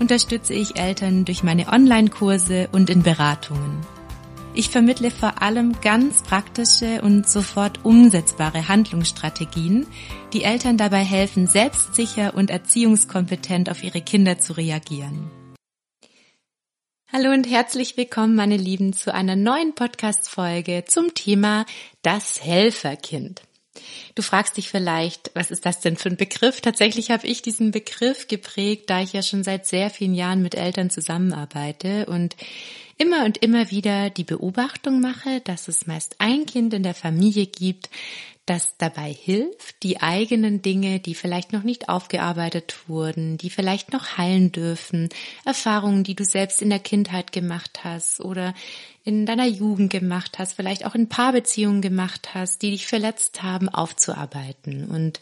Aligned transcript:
unterstütze 0.00 0.54
ich 0.54 0.76
Eltern 0.76 1.24
durch 1.24 1.44
meine 1.44 1.68
Online-Kurse 1.68 2.68
und 2.72 2.90
in 2.90 3.02
Beratungen. 3.02 3.86
Ich 4.52 4.70
vermittle 4.70 5.12
vor 5.12 5.42
allem 5.42 5.80
ganz 5.80 6.22
praktische 6.22 7.02
und 7.02 7.28
sofort 7.28 7.84
umsetzbare 7.84 8.66
Handlungsstrategien, 8.66 9.86
die 10.32 10.42
Eltern 10.42 10.76
dabei 10.76 11.04
helfen, 11.04 11.46
selbstsicher 11.46 12.34
und 12.34 12.50
erziehungskompetent 12.50 13.70
auf 13.70 13.84
ihre 13.84 14.00
Kinder 14.00 14.38
zu 14.38 14.54
reagieren. 14.54 15.30
Hallo 17.12 17.32
und 17.32 17.48
herzlich 17.48 17.96
willkommen, 17.96 18.34
meine 18.34 18.56
Lieben, 18.56 18.92
zu 18.92 19.12
einer 19.12 19.36
neuen 19.36 19.74
Podcast-Folge 19.74 20.84
zum 20.86 21.14
Thema 21.14 21.66
das 22.02 22.42
Helferkind. 22.42 23.42
Du 24.14 24.22
fragst 24.22 24.56
dich 24.56 24.68
vielleicht, 24.68 25.30
was 25.34 25.50
ist 25.50 25.64
das 25.64 25.80
denn 25.80 25.96
für 25.96 26.08
ein 26.08 26.16
Begriff? 26.16 26.60
Tatsächlich 26.60 27.10
habe 27.10 27.26
ich 27.26 27.42
diesen 27.42 27.70
Begriff 27.70 28.26
geprägt, 28.26 28.90
da 28.90 29.00
ich 29.00 29.12
ja 29.12 29.22
schon 29.22 29.44
seit 29.44 29.66
sehr 29.66 29.90
vielen 29.90 30.14
Jahren 30.14 30.42
mit 30.42 30.54
Eltern 30.54 30.90
zusammenarbeite 30.90 32.06
und 32.06 32.36
immer 32.98 33.24
und 33.24 33.38
immer 33.38 33.70
wieder 33.70 34.10
die 34.10 34.24
Beobachtung 34.24 35.00
mache, 35.00 35.40
dass 35.40 35.68
es 35.68 35.86
meist 35.86 36.16
ein 36.18 36.46
Kind 36.46 36.74
in 36.74 36.82
der 36.82 36.94
Familie 36.94 37.46
gibt, 37.46 37.88
das 38.50 38.76
dabei 38.78 39.12
hilft, 39.12 39.80
die 39.84 40.02
eigenen 40.02 40.60
Dinge, 40.60 40.98
die 40.98 41.14
vielleicht 41.14 41.52
noch 41.52 41.62
nicht 41.62 41.88
aufgearbeitet 41.88 42.88
wurden, 42.88 43.38
die 43.38 43.48
vielleicht 43.48 43.92
noch 43.92 44.18
heilen 44.18 44.50
dürfen, 44.50 45.08
Erfahrungen, 45.44 46.02
die 46.02 46.16
du 46.16 46.24
selbst 46.24 46.60
in 46.60 46.68
der 46.68 46.80
Kindheit 46.80 47.30
gemacht 47.30 47.84
hast 47.84 48.20
oder 48.20 48.52
in 49.04 49.24
deiner 49.24 49.46
Jugend 49.46 49.92
gemacht 49.92 50.40
hast, 50.40 50.54
vielleicht 50.54 50.84
auch 50.84 50.96
in 50.96 51.08
Paarbeziehungen 51.08 51.80
gemacht 51.80 52.34
hast, 52.34 52.62
die 52.62 52.72
dich 52.72 52.88
verletzt 52.88 53.44
haben, 53.44 53.68
aufzuarbeiten. 53.68 54.88
Und 54.88 55.20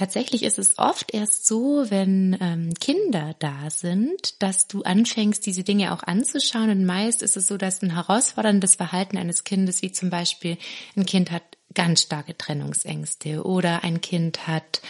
Tatsächlich 0.00 0.44
ist 0.44 0.58
es 0.58 0.78
oft 0.78 1.12
erst 1.12 1.46
so, 1.46 1.90
wenn 1.90 2.34
ähm, 2.40 2.72
Kinder 2.80 3.34
da 3.38 3.68
sind, 3.68 4.42
dass 4.42 4.66
du 4.66 4.82
anfängst, 4.82 5.44
diese 5.44 5.62
Dinge 5.62 5.92
auch 5.92 6.02
anzuschauen. 6.02 6.70
Und 6.70 6.86
meist 6.86 7.22
ist 7.22 7.36
es 7.36 7.46
so, 7.46 7.58
dass 7.58 7.82
ein 7.82 7.92
herausforderndes 7.92 8.76
Verhalten 8.76 9.18
eines 9.18 9.44
Kindes, 9.44 9.82
wie 9.82 9.92
zum 9.92 10.08
Beispiel 10.08 10.56
ein 10.96 11.04
Kind 11.04 11.30
hat 11.30 11.42
ganz 11.74 12.00
starke 12.00 12.34
Trennungsängste 12.34 13.44
oder 13.44 13.84
ein 13.84 14.00
Kind 14.00 14.46
hat 14.46 14.80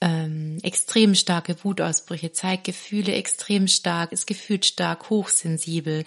ähm, 0.00 0.58
extrem 0.62 1.14
starke 1.14 1.56
Wutausbrüche, 1.64 2.32
zeigt 2.32 2.64
Gefühle 2.64 3.12
extrem 3.14 3.66
stark, 3.66 4.12
ist 4.12 4.26
gefühlt 4.26 4.64
stark, 4.64 5.10
hochsensibel. 5.10 6.04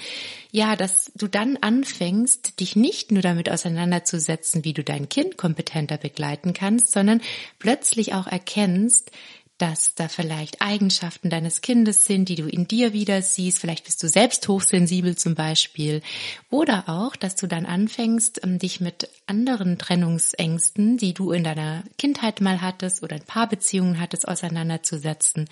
Ja, 0.52 0.75
dass 0.75 1.11
du 1.16 1.28
dann 1.28 1.58
anfängst, 1.59 2.59
dich 2.59 2.75
nicht 2.75 3.12
nur 3.12 3.22
damit 3.22 3.50
auseinanderzusetzen, 3.50 4.64
wie 4.64 4.73
du 4.73 4.84
dein 4.84 5.09
Kind 5.09 5.38
kompetenter 5.38 5.97
begleiten 5.97 6.53
kannst, 6.53 6.92
sondern 6.92 7.22
plötzlich 7.59 8.14
auch 8.14 8.28
erkennst, 8.28 9.12
dass 9.61 9.93
da 9.93 10.07
vielleicht 10.07 10.59
Eigenschaften 10.63 11.29
deines 11.29 11.61
Kindes 11.61 12.05
sind, 12.05 12.29
die 12.29 12.35
du 12.35 12.47
in 12.47 12.67
dir 12.67 12.94
wieder 12.94 13.22
siehst. 13.22 13.59
Vielleicht 13.59 13.85
bist 13.85 14.01
du 14.01 14.09
selbst 14.09 14.47
hochsensibel 14.47 15.16
zum 15.16 15.35
Beispiel. 15.35 16.01
Oder 16.49 16.89
auch, 16.89 17.16
dass 17.16 17.35
du 17.35 17.45
dann 17.45 17.67
anfängst, 17.67 18.44
ähm, 18.44 18.57
dich 18.57 18.81
mit 18.81 19.07
anderen 19.27 19.77
Trennungsängsten, 19.77 20.97
die 20.97 21.13
du 21.13 21.31
in 21.31 21.44
deiner 21.44 21.83
Kindheit 22.00 22.41
mal 22.41 22.61
hattest 22.61 23.03
oder 23.03 23.17
ein 23.17 23.25
paar 23.25 23.47
Beziehungen 23.47 24.00
hattest, 24.00 24.27
auseinanderzusetzen. 24.27 25.47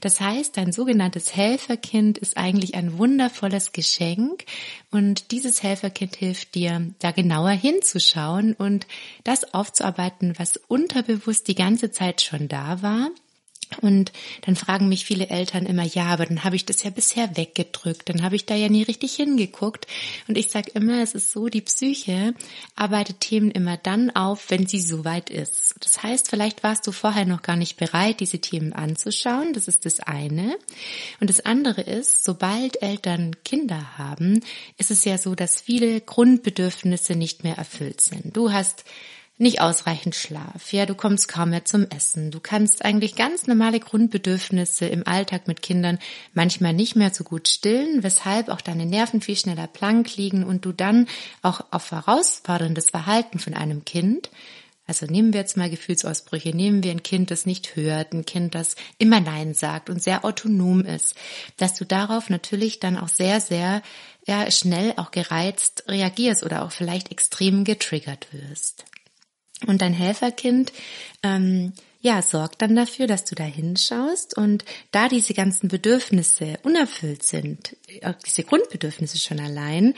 Das 0.00 0.20
heißt, 0.20 0.56
dein 0.56 0.70
sogenanntes 0.70 1.34
Helferkind 1.34 2.16
ist 2.16 2.36
eigentlich 2.36 2.76
ein 2.76 2.96
wundervolles 2.96 3.72
Geschenk 3.72 4.44
und 4.92 5.32
dieses 5.32 5.64
Helferkind 5.64 6.14
hilft 6.14 6.54
dir, 6.54 6.92
da 7.00 7.10
genauer 7.10 7.50
hinzuschauen 7.50 8.52
und 8.52 8.86
das 9.24 9.52
aufzuarbeiten, 9.52 10.34
was 10.38 10.56
unterbewusst 10.68 11.48
die 11.48 11.56
ganze 11.56 11.90
Zeit 11.90 12.20
schon 12.22 12.46
da 12.46 12.82
war 12.82 13.10
und 13.80 14.12
dann 14.42 14.56
fragen 14.56 14.88
mich 14.88 15.04
viele 15.04 15.28
Eltern 15.28 15.66
immer, 15.66 15.84
ja, 15.84 16.06
aber 16.06 16.26
dann 16.26 16.44
habe 16.44 16.56
ich 16.56 16.64
das 16.64 16.82
ja 16.82 16.90
bisher 16.90 17.36
weggedrückt, 17.36 18.08
dann 18.08 18.22
habe 18.22 18.36
ich 18.36 18.46
da 18.46 18.54
ja 18.54 18.68
nie 18.68 18.82
richtig 18.82 19.14
hingeguckt. 19.14 19.86
Und 20.26 20.38
ich 20.38 20.50
sage 20.50 20.70
immer, 20.74 21.02
es 21.02 21.14
ist 21.14 21.32
so, 21.32 21.48
die 21.48 21.60
Psyche 21.60 22.34
arbeitet 22.74 23.20
Themen 23.20 23.50
immer 23.50 23.76
dann 23.76 24.10
auf, 24.10 24.50
wenn 24.50 24.66
sie 24.66 24.80
soweit 24.80 25.30
ist. 25.30 25.74
Das 25.80 26.02
heißt, 26.02 26.30
vielleicht 26.30 26.62
warst 26.62 26.86
du 26.86 26.92
vorher 26.92 27.26
noch 27.26 27.42
gar 27.42 27.56
nicht 27.56 27.76
bereit, 27.76 28.20
diese 28.20 28.38
Themen 28.38 28.72
anzuschauen. 28.72 29.52
Das 29.52 29.68
ist 29.68 29.84
das 29.84 30.00
eine. 30.00 30.56
Und 31.20 31.30
das 31.30 31.40
andere 31.40 31.82
ist, 31.82 32.24
sobald 32.24 32.82
Eltern 32.82 33.36
Kinder 33.44 33.98
haben, 33.98 34.40
ist 34.78 34.90
es 34.90 35.04
ja 35.04 35.18
so, 35.18 35.34
dass 35.34 35.60
viele 35.60 36.00
Grundbedürfnisse 36.00 37.14
nicht 37.16 37.44
mehr 37.44 37.58
erfüllt 37.58 38.00
sind. 38.00 38.36
Du 38.36 38.52
hast 38.52 38.84
nicht 39.38 39.60
ausreichend 39.60 40.14
Schlaf, 40.14 40.72
ja, 40.72 40.84
du 40.84 40.94
kommst 40.94 41.28
kaum 41.28 41.50
mehr 41.50 41.64
zum 41.64 41.88
Essen, 41.90 42.30
du 42.30 42.40
kannst 42.40 42.84
eigentlich 42.84 43.14
ganz 43.14 43.46
normale 43.46 43.80
Grundbedürfnisse 43.80 44.86
im 44.86 45.06
Alltag 45.06 45.48
mit 45.48 45.62
Kindern 45.62 45.98
manchmal 46.34 46.74
nicht 46.74 46.96
mehr 46.96 47.14
so 47.14 47.24
gut 47.24 47.48
stillen, 47.48 48.02
weshalb 48.02 48.48
auch 48.48 48.60
deine 48.60 48.84
Nerven 48.84 49.20
viel 49.20 49.36
schneller 49.36 49.68
blank 49.68 50.16
liegen 50.16 50.44
und 50.44 50.64
du 50.64 50.72
dann 50.72 51.06
auch 51.42 51.64
auf 51.70 51.90
herausforderndes 51.90 52.90
Verhalten 52.90 53.38
von 53.38 53.54
einem 53.54 53.84
Kind 53.84 54.30
also 54.88 55.04
nehmen 55.04 55.34
wir 55.34 55.40
jetzt 55.40 55.58
mal 55.58 55.68
Gefühlsausbrüche, 55.68 56.56
nehmen 56.56 56.82
wir 56.82 56.90
ein 56.90 57.02
Kind, 57.02 57.30
das 57.30 57.44
nicht 57.44 57.76
hört, 57.76 58.14
ein 58.14 58.24
Kind, 58.24 58.54
das 58.54 58.74
immer 58.96 59.20
Nein 59.20 59.52
sagt 59.52 59.90
und 59.90 60.02
sehr 60.02 60.24
autonom 60.24 60.80
ist, 60.80 61.14
dass 61.58 61.74
du 61.74 61.84
darauf 61.84 62.30
natürlich 62.30 62.80
dann 62.80 62.96
auch 62.96 63.08
sehr, 63.08 63.42
sehr 63.42 63.82
ja, 64.26 64.50
schnell 64.50 64.94
auch 64.96 65.10
gereizt 65.10 65.84
reagierst 65.88 66.42
oder 66.42 66.64
auch 66.64 66.72
vielleicht 66.72 67.10
extrem 67.10 67.64
getriggert 67.64 68.28
wirst. 68.32 68.86
Und 69.66 69.82
dein 69.82 69.92
Helferkind, 69.92 70.72
ähm, 71.22 71.72
ja, 72.00 72.22
sorgt 72.22 72.62
dann 72.62 72.76
dafür, 72.76 73.08
dass 73.08 73.24
du 73.24 73.34
da 73.34 73.44
hinschaust 73.44 74.36
und 74.36 74.64
da 74.92 75.08
diese 75.08 75.34
ganzen 75.34 75.68
Bedürfnisse 75.68 76.58
unerfüllt 76.62 77.24
sind, 77.24 77.76
diese 78.24 78.44
Grundbedürfnisse 78.44 79.18
schon 79.18 79.40
allein, 79.40 79.94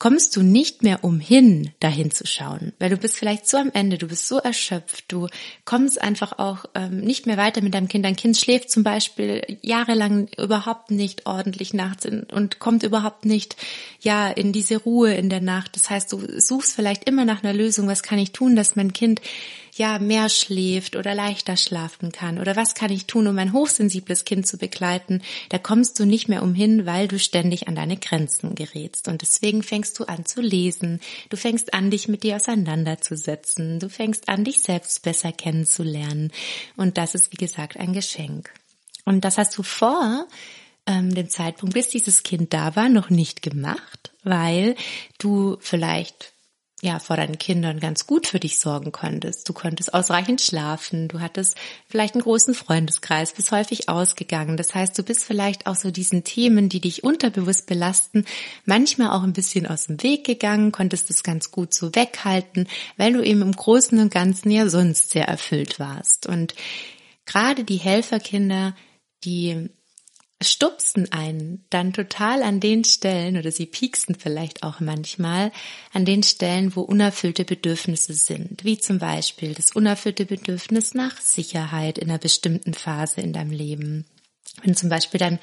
kommst 0.00 0.34
du 0.34 0.42
nicht 0.42 0.82
mehr 0.82 1.04
umhin, 1.04 1.72
dahin 1.78 2.10
zu 2.10 2.26
schauen, 2.26 2.72
weil 2.78 2.88
du 2.88 2.96
bist 2.96 3.16
vielleicht 3.16 3.46
so 3.46 3.58
am 3.58 3.70
Ende, 3.72 3.98
du 3.98 4.08
bist 4.08 4.26
so 4.26 4.38
erschöpft, 4.38 5.04
du 5.08 5.28
kommst 5.66 6.00
einfach 6.00 6.38
auch 6.38 6.64
ähm, 6.74 7.00
nicht 7.00 7.26
mehr 7.26 7.36
weiter 7.36 7.60
mit 7.60 7.74
deinem 7.74 7.86
Kind. 7.86 8.06
Dein 8.06 8.16
Kind 8.16 8.38
schläft 8.38 8.70
zum 8.70 8.82
Beispiel 8.82 9.58
jahrelang 9.60 10.28
überhaupt 10.38 10.90
nicht 10.90 11.26
ordentlich 11.26 11.74
nachts 11.74 12.06
und 12.06 12.58
kommt 12.58 12.82
überhaupt 12.82 13.26
nicht 13.26 13.56
ja 14.00 14.28
in 14.28 14.52
diese 14.52 14.78
Ruhe 14.78 15.12
in 15.12 15.28
der 15.28 15.42
Nacht. 15.42 15.76
Das 15.76 15.90
heißt, 15.90 16.10
du 16.12 16.40
suchst 16.40 16.74
vielleicht 16.74 17.04
immer 17.04 17.26
nach 17.26 17.44
einer 17.44 17.52
Lösung. 17.52 17.86
Was 17.86 18.02
kann 18.02 18.18
ich 18.18 18.32
tun, 18.32 18.56
dass 18.56 18.76
mein 18.76 18.94
Kind 18.94 19.20
ja 19.80 19.98
mehr 19.98 20.28
schläft 20.28 20.94
oder 20.94 21.14
leichter 21.14 21.56
schlafen 21.56 22.12
kann 22.12 22.38
oder 22.38 22.54
was 22.54 22.74
kann 22.74 22.92
ich 22.92 23.06
tun, 23.06 23.26
um 23.26 23.38
ein 23.38 23.54
hochsensibles 23.54 24.24
Kind 24.24 24.46
zu 24.46 24.58
begleiten, 24.58 25.22
da 25.48 25.58
kommst 25.58 25.98
du 25.98 26.04
nicht 26.04 26.28
mehr 26.28 26.42
umhin, 26.42 26.84
weil 26.84 27.08
du 27.08 27.18
ständig 27.18 27.66
an 27.66 27.74
deine 27.74 27.96
Grenzen 27.96 28.54
gerätst. 28.54 29.08
Und 29.08 29.22
deswegen 29.22 29.62
fängst 29.62 29.98
du 29.98 30.04
an 30.04 30.26
zu 30.26 30.42
lesen, 30.42 31.00
du 31.30 31.36
fängst 31.38 31.72
an, 31.72 31.90
dich 31.90 32.08
mit 32.08 32.22
dir 32.22 32.36
auseinanderzusetzen, 32.36 33.80
du 33.80 33.88
fängst 33.88 34.28
an, 34.28 34.44
dich 34.44 34.60
selbst 34.60 35.02
besser 35.02 35.32
kennenzulernen. 35.32 36.30
Und 36.76 36.98
das 36.98 37.14
ist 37.14 37.32
wie 37.32 37.38
gesagt 37.38 37.78
ein 37.78 37.94
Geschenk. 37.94 38.52
Und 39.06 39.24
das 39.24 39.38
hast 39.38 39.56
du 39.56 39.62
vor 39.62 40.26
ähm, 40.86 41.14
dem 41.14 41.30
Zeitpunkt, 41.30 41.74
bis 41.74 41.88
dieses 41.88 42.22
Kind 42.22 42.52
da 42.52 42.76
war, 42.76 42.90
noch 42.90 43.08
nicht 43.08 43.40
gemacht, 43.40 44.12
weil 44.24 44.76
du 45.18 45.56
vielleicht 45.60 46.34
ja, 46.82 46.98
vor 46.98 47.16
deinen 47.16 47.38
Kindern 47.38 47.78
ganz 47.78 48.06
gut 48.06 48.26
für 48.26 48.40
dich 48.40 48.58
sorgen 48.58 48.90
konntest. 48.90 49.46
Du 49.48 49.52
konntest 49.52 49.92
ausreichend 49.92 50.40
schlafen, 50.40 51.08
du 51.08 51.20
hattest 51.20 51.56
vielleicht 51.86 52.14
einen 52.14 52.22
großen 52.22 52.54
Freundeskreis, 52.54 53.34
bist 53.34 53.52
häufig 53.52 53.88
ausgegangen. 53.90 54.56
Das 54.56 54.74
heißt, 54.74 54.98
du 54.98 55.02
bist 55.02 55.24
vielleicht 55.24 55.66
auch 55.66 55.76
so 55.76 55.90
diesen 55.90 56.24
Themen, 56.24 56.70
die 56.70 56.80
dich 56.80 57.04
unterbewusst 57.04 57.66
belasten, 57.66 58.24
manchmal 58.64 59.10
auch 59.10 59.22
ein 59.22 59.34
bisschen 59.34 59.66
aus 59.66 59.86
dem 59.86 60.02
Weg 60.02 60.24
gegangen, 60.24 60.72
konntest 60.72 61.10
es 61.10 61.22
ganz 61.22 61.50
gut 61.50 61.74
so 61.74 61.94
weghalten, 61.94 62.66
weil 62.96 63.12
du 63.12 63.22
eben 63.22 63.42
im 63.42 63.52
Großen 63.52 63.98
und 63.98 64.10
Ganzen 64.12 64.50
ja 64.50 64.68
sonst 64.68 65.10
sehr 65.10 65.28
erfüllt 65.28 65.78
warst. 65.78 66.26
Und 66.26 66.54
gerade 67.26 67.64
die 67.64 67.76
Helferkinder, 67.76 68.74
die 69.24 69.68
stupsen 70.42 71.12
einen 71.12 71.64
dann 71.68 71.92
total 71.92 72.42
an 72.42 72.60
den 72.60 72.84
Stellen 72.84 73.36
oder 73.36 73.52
sie 73.52 73.66
pieksen 73.66 74.14
vielleicht 74.14 74.62
auch 74.62 74.80
manchmal 74.80 75.52
an 75.92 76.04
den 76.04 76.22
Stellen, 76.22 76.74
wo 76.74 76.80
unerfüllte 76.80 77.44
Bedürfnisse 77.44 78.14
sind, 78.14 78.64
wie 78.64 78.78
zum 78.78 78.98
Beispiel 78.98 79.54
das 79.54 79.72
unerfüllte 79.72 80.24
Bedürfnis 80.24 80.94
nach 80.94 81.20
Sicherheit 81.20 81.98
in 81.98 82.08
einer 82.08 82.18
bestimmten 82.18 82.72
Phase 82.72 83.20
in 83.20 83.32
deinem 83.32 83.50
Leben 83.50 84.06
wenn 84.62 84.74
zum 84.74 84.88
Beispiel 84.88 85.18
dein 85.18 85.38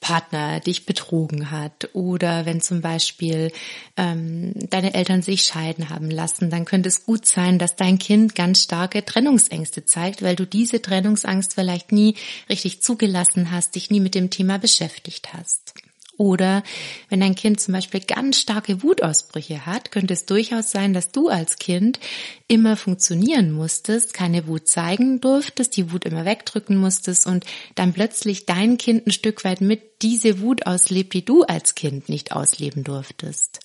Partner 0.00 0.60
dich 0.60 0.84
betrogen 0.84 1.50
hat 1.50 1.90
oder 1.94 2.44
wenn 2.44 2.60
zum 2.60 2.80
Beispiel 2.80 3.52
ähm, 3.96 4.52
deine 4.68 4.94
Eltern 4.94 5.22
sich 5.22 5.44
scheiden 5.44 5.90
haben 5.90 6.10
lassen, 6.10 6.50
dann 6.50 6.64
könnte 6.64 6.88
es 6.88 7.04
gut 7.06 7.24
sein, 7.24 7.58
dass 7.58 7.76
dein 7.76 7.98
Kind 7.98 8.34
ganz 8.34 8.64
starke 8.64 9.04
Trennungsängste 9.04 9.84
zeigt, 9.84 10.22
weil 10.22 10.36
du 10.36 10.44
diese 10.44 10.82
Trennungsangst 10.82 11.54
vielleicht 11.54 11.92
nie 11.92 12.16
richtig 12.50 12.82
zugelassen 12.82 13.52
hast, 13.52 13.76
dich 13.76 13.90
nie 13.90 14.00
mit 14.00 14.14
dem 14.14 14.30
Thema 14.30 14.58
beschäftigt 14.58 15.32
hast. 15.32 15.74
Oder 16.22 16.62
wenn 17.08 17.18
dein 17.18 17.34
Kind 17.34 17.58
zum 17.58 17.74
Beispiel 17.74 17.98
ganz 17.98 18.38
starke 18.38 18.84
Wutausbrüche 18.84 19.66
hat, 19.66 19.90
könnte 19.90 20.14
es 20.14 20.24
durchaus 20.24 20.70
sein, 20.70 20.94
dass 20.94 21.10
du 21.10 21.26
als 21.28 21.56
Kind 21.56 21.98
immer 22.46 22.76
funktionieren 22.76 23.50
musstest, 23.50 24.14
keine 24.14 24.46
Wut 24.46 24.68
zeigen 24.68 25.20
durftest, 25.20 25.76
die 25.76 25.90
Wut 25.90 26.04
immer 26.04 26.24
wegdrücken 26.24 26.76
musstest 26.76 27.26
und 27.26 27.44
dann 27.74 27.92
plötzlich 27.92 28.46
dein 28.46 28.78
Kind 28.78 29.08
ein 29.08 29.10
Stück 29.10 29.42
weit 29.44 29.62
mit 29.62 30.00
diese 30.02 30.38
Wut 30.38 30.64
auslebt, 30.64 31.12
die 31.14 31.24
du 31.24 31.42
als 31.42 31.74
Kind 31.74 32.08
nicht 32.08 32.30
ausleben 32.30 32.84
durftest. 32.84 33.58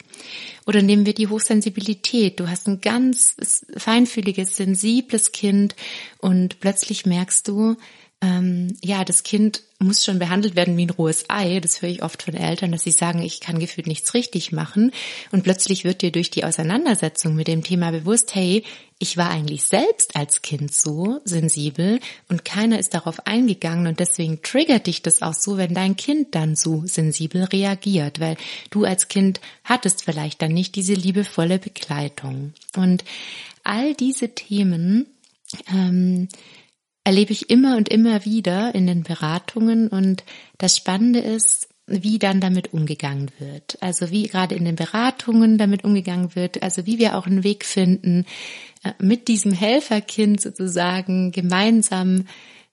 Oder 0.66 0.82
nehmen 0.82 1.06
wir 1.06 1.14
die 1.14 1.28
Hochsensibilität. 1.28 2.40
Du 2.40 2.50
hast 2.50 2.68
ein 2.68 2.82
ganz 2.82 3.36
feinfühliges, 3.78 4.56
sensibles 4.56 5.32
Kind 5.32 5.76
und 6.18 6.60
plötzlich 6.60 7.06
merkst 7.06 7.48
du, 7.48 7.76
ähm, 8.20 8.76
ja, 8.84 9.06
das 9.06 9.22
Kind 9.22 9.62
muss 9.80 10.04
schon 10.04 10.18
behandelt 10.18 10.56
werden 10.56 10.76
wie 10.76 10.88
ein 10.88 10.92
rohes 10.92 11.26
Ei. 11.30 11.60
Das 11.60 11.82
höre 11.82 11.90
ich 11.90 12.04
oft 12.04 12.24
von 12.24 12.34
Eltern, 12.34 12.72
dass 12.72 12.84
sie 12.84 12.92
sagen, 12.92 13.22
ich 13.22 13.40
kann 13.40 13.60
gefühlt 13.60 13.86
nichts 13.86 14.14
richtig 14.14 14.52
machen. 14.52 14.92
Und 15.32 15.44
plötzlich 15.44 15.84
wird 15.84 16.02
dir 16.02 16.12
durch 16.12 16.32
die 16.32 16.44
Auseinandersetzung 16.44 17.36
mit 17.36 17.48
dem 17.48 17.64
Thema 17.64 17.92
bewusst, 17.92 18.34
hey, 18.34 18.64
ich 19.00 19.18
war 19.18 19.30
eigentlich 19.30 19.66
selbst 19.66 20.16
als 20.16 20.42
Kind 20.42 20.74
so 20.74 21.20
sensibel 21.24 22.00
und 22.30 22.46
keiner 22.46 22.80
ist 22.80 22.96
darauf 22.96 23.28
eingegangen 23.28 23.86
und 23.86 24.00
deswegen 24.00 24.42
triggert 24.42 24.88
dich 24.88 25.04
das 25.04 25.22
auch 25.22 25.36
so, 25.36 25.58
wenn 25.58 25.76
dein 25.76 25.96
Kind 25.96 26.34
dann 26.34 26.56
so 26.56 26.82
sensibel 26.86 27.44
reagiert, 27.44 28.20
weil 28.20 28.38
du 28.72 28.86
als 28.86 29.08
Kind 29.08 29.40
hattest 29.64 30.04
vielleicht 30.04 30.42
dann 30.42 30.52
nicht 30.52 30.76
diese 30.76 30.96
liebevolle 30.96 31.60
Begleitung. 31.60 32.54
Und 32.76 33.04
all 33.64 33.94
diese 33.94 34.30
Themen, 34.30 35.06
ähm, 35.72 36.28
erlebe 37.08 37.32
ich 37.32 37.50
immer 37.50 37.78
und 37.78 37.88
immer 37.88 38.26
wieder 38.26 38.76
in 38.76 38.86
den 38.86 39.04
Beratungen 39.04 39.88
und 39.88 40.26
das 40.58 40.76
Spannende 40.76 41.20
ist, 41.20 41.70
wie 41.86 42.20
dann 42.20 42.42
damit 42.42 42.74
umgegangen 42.74 43.32
wird. 43.40 43.78
Also 43.80 44.12
wie 44.12 44.28
gerade 44.28 44.56
in 44.56 44.66
den 44.66 44.76
Beratungen 44.76 45.58
damit 45.58 45.86
umgegangen 45.86 46.36
wird, 46.36 46.62
also 46.62 46.86
wie 46.86 47.00
wir 47.00 47.18
auch 47.18 47.26
einen 47.26 47.46
Weg 47.46 47.64
finden, 47.64 48.26
äh, 48.84 48.92
mit 49.00 49.30
diesem 49.30 49.54
Helferkind 49.54 50.42
sozusagen 50.42 51.32
gemeinsam 51.32 52.26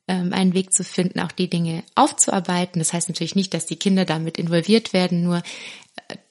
ähm, 0.09 0.33
einen 0.33 0.53
Weg 0.53 0.73
zu 0.73 0.83
finden, 0.83 1.21
auch 1.21 1.31
die 1.31 1.49
Dinge 1.49 1.85
aufzuarbeiten. 1.95 2.81
Das 2.81 2.93
heißt 2.93 3.09
natürlich 3.09 3.37
nicht, 3.37 3.55
dass 3.55 3.67
die 3.67 3.77
Kinder 3.77 4.05
damit 4.05 4.37
involviert 4.37 4.93
werden, 4.93 5.23
nur 5.23 5.45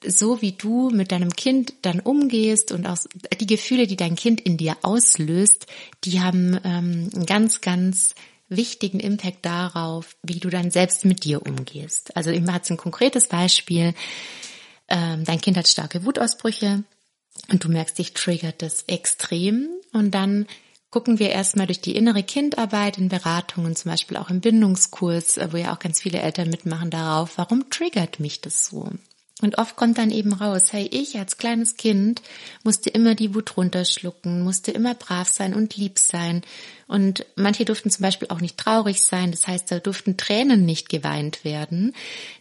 so 0.06 0.42
wie 0.42 0.52
du 0.52 0.90
mit 0.90 1.12
deinem 1.12 1.30
Kind 1.30 1.74
dann 1.82 2.00
umgehst 2.00 2.72
und 2.72 2.86
auch 2.86 2.98
die 3.40 3.46
Gefühle, 3.46 3.86
die 3.86 3.96
dein 3.96 4.16
Kind 4.16 4.40
in 4.40 4.56
dir 4.56 4.76
auslöst, 4.82 5.66
die 6.04 6.20
haben 6.20 6.58
ähm, 6.64 7.10
einen 7.14 7.26
ganz, 7.26 7.60
ganz 7.60 8.14
wichtigen 8.48 9.00
Impact 9.00 9.44
darauf, 9.44 10.16
wie 10.22 10.40
du 10.40 10.50
dann 10.50 10.70
selbst 10.70 11.04
mit 11.04 11.24
dir 11.24 11.44
umgehst. 11.44 12.16
Also 12.16 12.30
immer 12.30 12.54
hat 12.54 12.68
ein 12.70 12.76
konkretes 12.76 13.28
Beispiel. 13.28 13.94
Ähm, 14.88 15.24
dein 15.24 15.40
Kind 15.40 15.56
hat 15.56 15.68
starke 15.68 16.04
Wutausbrüche 16.04 16.84
und 17.50 17.64
du 17.64 17.68
merkst, 17.68 17.98
dich 17.98 18.12
triggert 18.12 18.62
das 18.62 18.84
extrem 18.86 19.68
und 19.92 20.12
dann 20.12 20.46
gucken 20.90 21.18
wir 21.18 21.30
erstmal 21.30 21.66
durch 21.66 21.80
die 21.80 21.96
innere 21.96 22.22
Kindarbeit 22.22 22.98
in 22.98 23.08
Beratungen, 23.08 23.74
zum 23.74 23.90
Beispiel 23.90 24.16
auch 24.16 24.30
im 24.30 24.40
Bindungskurs, 24.40 25.40
wo 25.50 25.56
ja 25.56 25.74
auch 25.74 25.80
ganz 25.80 26.02
viele 26.02 26.20
Eltern 26.20 26.50
mitmachen 26.50 26.90
darauf, 26.90 27.36
warum 27.36 27.68
triggert 27.68 28.20
mich 28.20 28.40
das 28.42 28.66
so? 28.66 28.88
Und 29.42 29.58
oft 29.58 29.74
kommt 29.74 29.98
dann 29.98 30.12
eben 30.12 30.32
raus, 30.32 30.72
hey, 30.72 30.88
ich 30.92 31.18
als 31.18 31.38
kleines 31.38 31.76
Kind 31.76 32.22
musste 32.62 32.90
immer 32.90 33.16
die 33.16 33.34
Wut 33.34 33.56
runterschlucken, 33.56 34.42
musste 34.42 34.70
immer 34.70 34.94
brav 34.94 35.28
sein 35.28 35.54
und 35.54 35.76
lieb 35.76 35.98
sein. 35.98 36.42
Und 36.86 37.26
manche 37.34 37.64
durften 37.64 37.90
zum 37.90 38.02
Beispiel 38.02 38.28
auch 38.28 38.40
nicht 38.40 38.56
traurig 38.56 39.02
sein. 39.02 39.32
Das 39.32 39.48
heißt, 39.48 39.72
da 39.72 39.80
durften 39.80 40.16
Tränen 40.16 40.64
nicht 40.64 40.88
geweint 40.88 41.44
werden, 41.44 41.94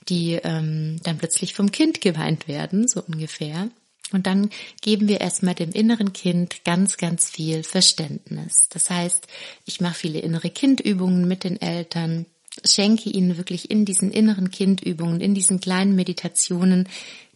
die 0.07 0.33
ähm, 0.43 0.99
dann 1.03 1.17
plötzlich 1.17 1.55
vom 1.55 1.71
Kind 1.71 1.99
geweint 1.99 2.47
werden, 2.47 2.87
so 2.87 3.01
ungefähr. 3.01 3.69
Und 4.11 4.27
dann 4.27 4.51
geben 4.81 5.07
wir 5.07 5.19
erstmal 5.19 5.55
dem 5.55 5.71
inneren 5.71 6.13
Kind 6.13 6.63
ganz, 6.63 6.97
ganz 6.97 7.31
viel 7.31 7.63
Verständnis. 7.63 8.69
Das 8.69 8.91
heißt, 8.91 9.27
ich 9.65 9.81
mache 9.81 9.95
viele 9.95 10.19
innere 10.19 10.51
Kindübungen 10.51 11.27
mit 11.27 11.43
den 11.43 11.59
Eltern 11.59 12.27
schenke 12.65 13.09
ihnen 13.09 13.37
wirklich 13.37 13.71
in 13.71 13.85
diesen 13.85 14.11
inneren 14.11 14.51
Kindübungen, 14.51 15.21
in 15.21 15.33
diesen 15.33 15.59
kleinen 15.59 15.95
Meditationen 15.95 16.87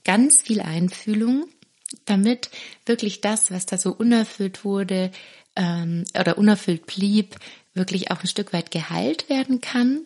ganz 0.03 0.41
viel 0.41 0.61
Einfühlung, 0.61 1.45
damit 2.05 2.49
wirklich 2.85 3.21
das, 3.21 3.51
was 3.51 3.65
da 3.65 3.77
so 3.77 3.91
unerfüllt 3.91 4.63
wurde 4.63 5.11
ähm, 5.55 6.05
oder 6.17 6.37
unerfüllt 6.37 6.85
blieb, 6.85 7.35
wirklich 7.73 8.11
auch 8.11 8.21
ein 8.21 8.27
Stück 8.27 8.53
weit 8.53 8.71
geheilt 8.71 9.29
werden 9.29 9.61
kann 9.61 10.01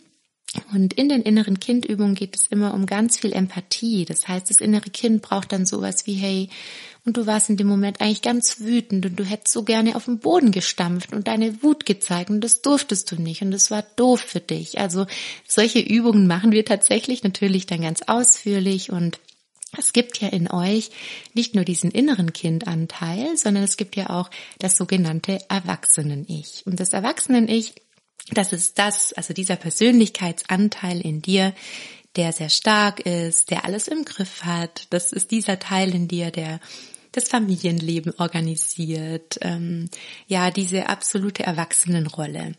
und 0.74 0.94
in 0.94 1.08
den 1.08 1.22
inneren 1.22 1.60
Kindübungen 1.60 2.14
geht 2.14 2.36
es 2.36 2.48
immer 2.48 2.74
um 2.74 2.86
ganz 2.86 3.18
viel 3.18 3.32
Empathie. 3.32 4.04
Das 4.04 4.28
heißt, 4.28 4.50
das 4.50 4.60
innere 4.60 4.90
Kind 4.90 5.22
braucht 5.22 5.54
dann 5.54 5.66
sowas 5.66 6.06
wie, 6.08 6.16
hey, 6.16 6.50
und 7.06 7.18
du 7.18 7.26
warst 7.26 7.50
in 7.50 7.58
dem 7.58 7.68
Moment 7.68 8.02
eigentlich 8.02 8.22
ganz 8.22 8.60
wütend 8.60 9.06
und 9.06 9.18
du 9.18 9.24
hättest 9.24 9.54
so 9.54 9.64
gerne 9.64 9.96
auf 9.96 10.06
den 10.06 10.20
Boden 10.20 10.52
gestampft 10.52 11.14
und 11.14 11.28
deine 11.28 11.64
Wut 11.64 11.86
gezeigt 11.86 12.30
und 12.30 12.42
das 12.42 12.62
durftest 12.62 13.12
du 13.12 13.16
nicht 13.16 13.42
und 13.42 13.52
das 13.52 13.72
war 13.72 13.84
doof 13.96 14.20
für 14.20 14.42
dich. 14.42 14.78
Also 14.80 15.08
solche 15.48 15.80
Übungen 15.80 16.28
machen 16.28 16.52
wir 16.52 16.66
tatsächlich 16.66 17.24
natürlich 17.24 17.66
dann 17.66 17.82
ganz 17.82 18.04
ausführlich 18.04 18.92
und 18.92 19.20
es 19.78 19.94
gibt 19.94 20.20
ja 20.20 20.28
in 20.28 20.52
euch 20.52 20.92
nicht 21.34 21.56
nur 21.56 21.64
diesen 21.64 21.92
inneren 21.92 22.34
Kindanteil, 22.34 23.38
sondern 23.38 23.64
es 23.64 23.78
gibt 23.78 23.96
ja 23.96 24.10
auch 24.10 24.30
das 24.60 24.76
sogenannte 24.76 25.40
Erwachsenen-Ich. 25.48 26.64
Und 26.66 26.82
das 26.82 26.92
Erwachsenen-Ich 26.92 27.74
das 28.34 28.54
ist 28.54 28.80
das, 28.80 29.14
also 29.14 29.34
dieser 29.34 29.56
Persönlichkeitsanteil 29.56 31.02
in 31.02 31.22
dir, 31.22 31.54
der 32.16 32.34
sehr 32.34 32.50
stark 32.50 33.00
ist, 33.02 33.52
der 33.52 33.66
alles 33.66 33.88
im 33.88 34.06
Griff 34.06 34.44
hat. 34.44 34.88
Das 34.90 35.12
ist 35.12 35.32
dieser 35.32 35.60
Teil 35.60 35.94
in 35.96 36.08
dir, 36.08 36.32
der 36.32 36.60
das 37.12 37.28
Familienleben 37.28 38.14
organisiert. 38.18 39.38
Ähm, 39.42 39.90
ja, 40.28 40.52
diese 40.52 40.90
absolute 40.90 41.44
Erwachsenenrolle, 41.44 42.54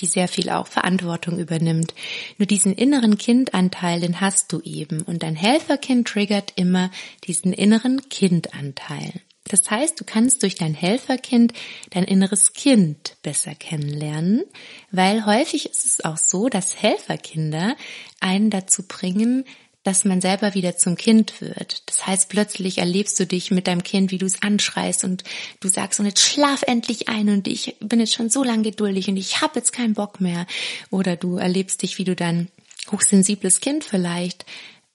die 0.00 0.06
sehr 0.06 0.28
viel 0.28 0.50
auch 0.50 0.66
Verantwortung 0.66 1.38
übernimmt. 1.38 1.94
Nur 2.38 2.46
diesen 2.46 2.74
inneren 2.74 3.18
Kindanteil, 3.18 4.00
den 4.00 4.20
hast 4.20 4.52
du 4.52 4.60
eben. 4.62 5.02
Und 5.02 5.22
dein 5.22 5.36
Helferkind 5.36 6.08
triggert 6.08 6.52
immer 6.56 6.90
diesen 7.24 7.52
inneren 7.52 8.08
Kindanteil. 8.08 9.12
Das 9.48 9.70
heißt, 9.70 10.00
du 10.00 10.04
kannst 10.04 10.42
durch 10.42 10.54
dein 10.54 10.74
Helferkind 10.74 11.52
dein 11.90 12.04
inneres 12.04 12.52
Kind 12.52 13.16
besser 13.22 13.54
kennenlernen, 13.54 14.44
weil 14.90 15.26
häufig 15.26 15.70
ist 15.70 15.84
es 15.84 16.04
auch 16.04 16.16
so, 16.16 16.48
dass 16.48 16.80
Helferkinder 16.80 17.76
einen 18.20 18.50
dazu 18.50 18.84
bringen, 18.86 19.44
dass 19.82 20.04
man 20.04 20.20
selber 20.20 20.54
wieder 20.54 20.76
zum 20.76 20.96
Kind 20.96 21.40
wird. 21.40 21.82
Das 21.86 22.06
heißt, 22.06 22.28
plötzlich 22.28 22.78
erlebst 22.78 23.18
du 23.18 23.26
dich 23.26 23.50
mit 23.50 23.66
deinem 23.66 23.82
Kind, 23.82 24.12
wie 24.12 24.18
du 24.18 24.26
es 24.26 24.40
anschreist 24.42 25.02
und 25.02 25.24
du 25.60 25.68
sagst, 25.68 25.98
und 25.98 26.06
jetzt 26.06 26.22
schlaf 26.22 26.62
endlich 26.62 27.08
ein 27.08 27.28
und 27.28 27.48
ich 27.48 27.76
bin 27.80 27.98
jetzt 27.98 28.14
schon 28.14 28.30
so 28.30 28.44
lange 28.44 28.62
geduldig 28.62 29.08
und 29.08 29.16
ich 29.16 29.40
habe 29.40 29.58
jetzt 29.58 29.72
keinen 29.72 29.94
Bock 29.94 30.20
mehr. 30.20 30.46
Oder 30.90 31.16
du 31.16 31.36
erlebst 31.36 31.82
dich, 31.82 31.98
wie 31.98 32.04
du 32.04 32.14
dein 32.14 32.48
hochsensibles 32.90 33.60
Kind 33.60 33.82
vielleicht 33.82 34.44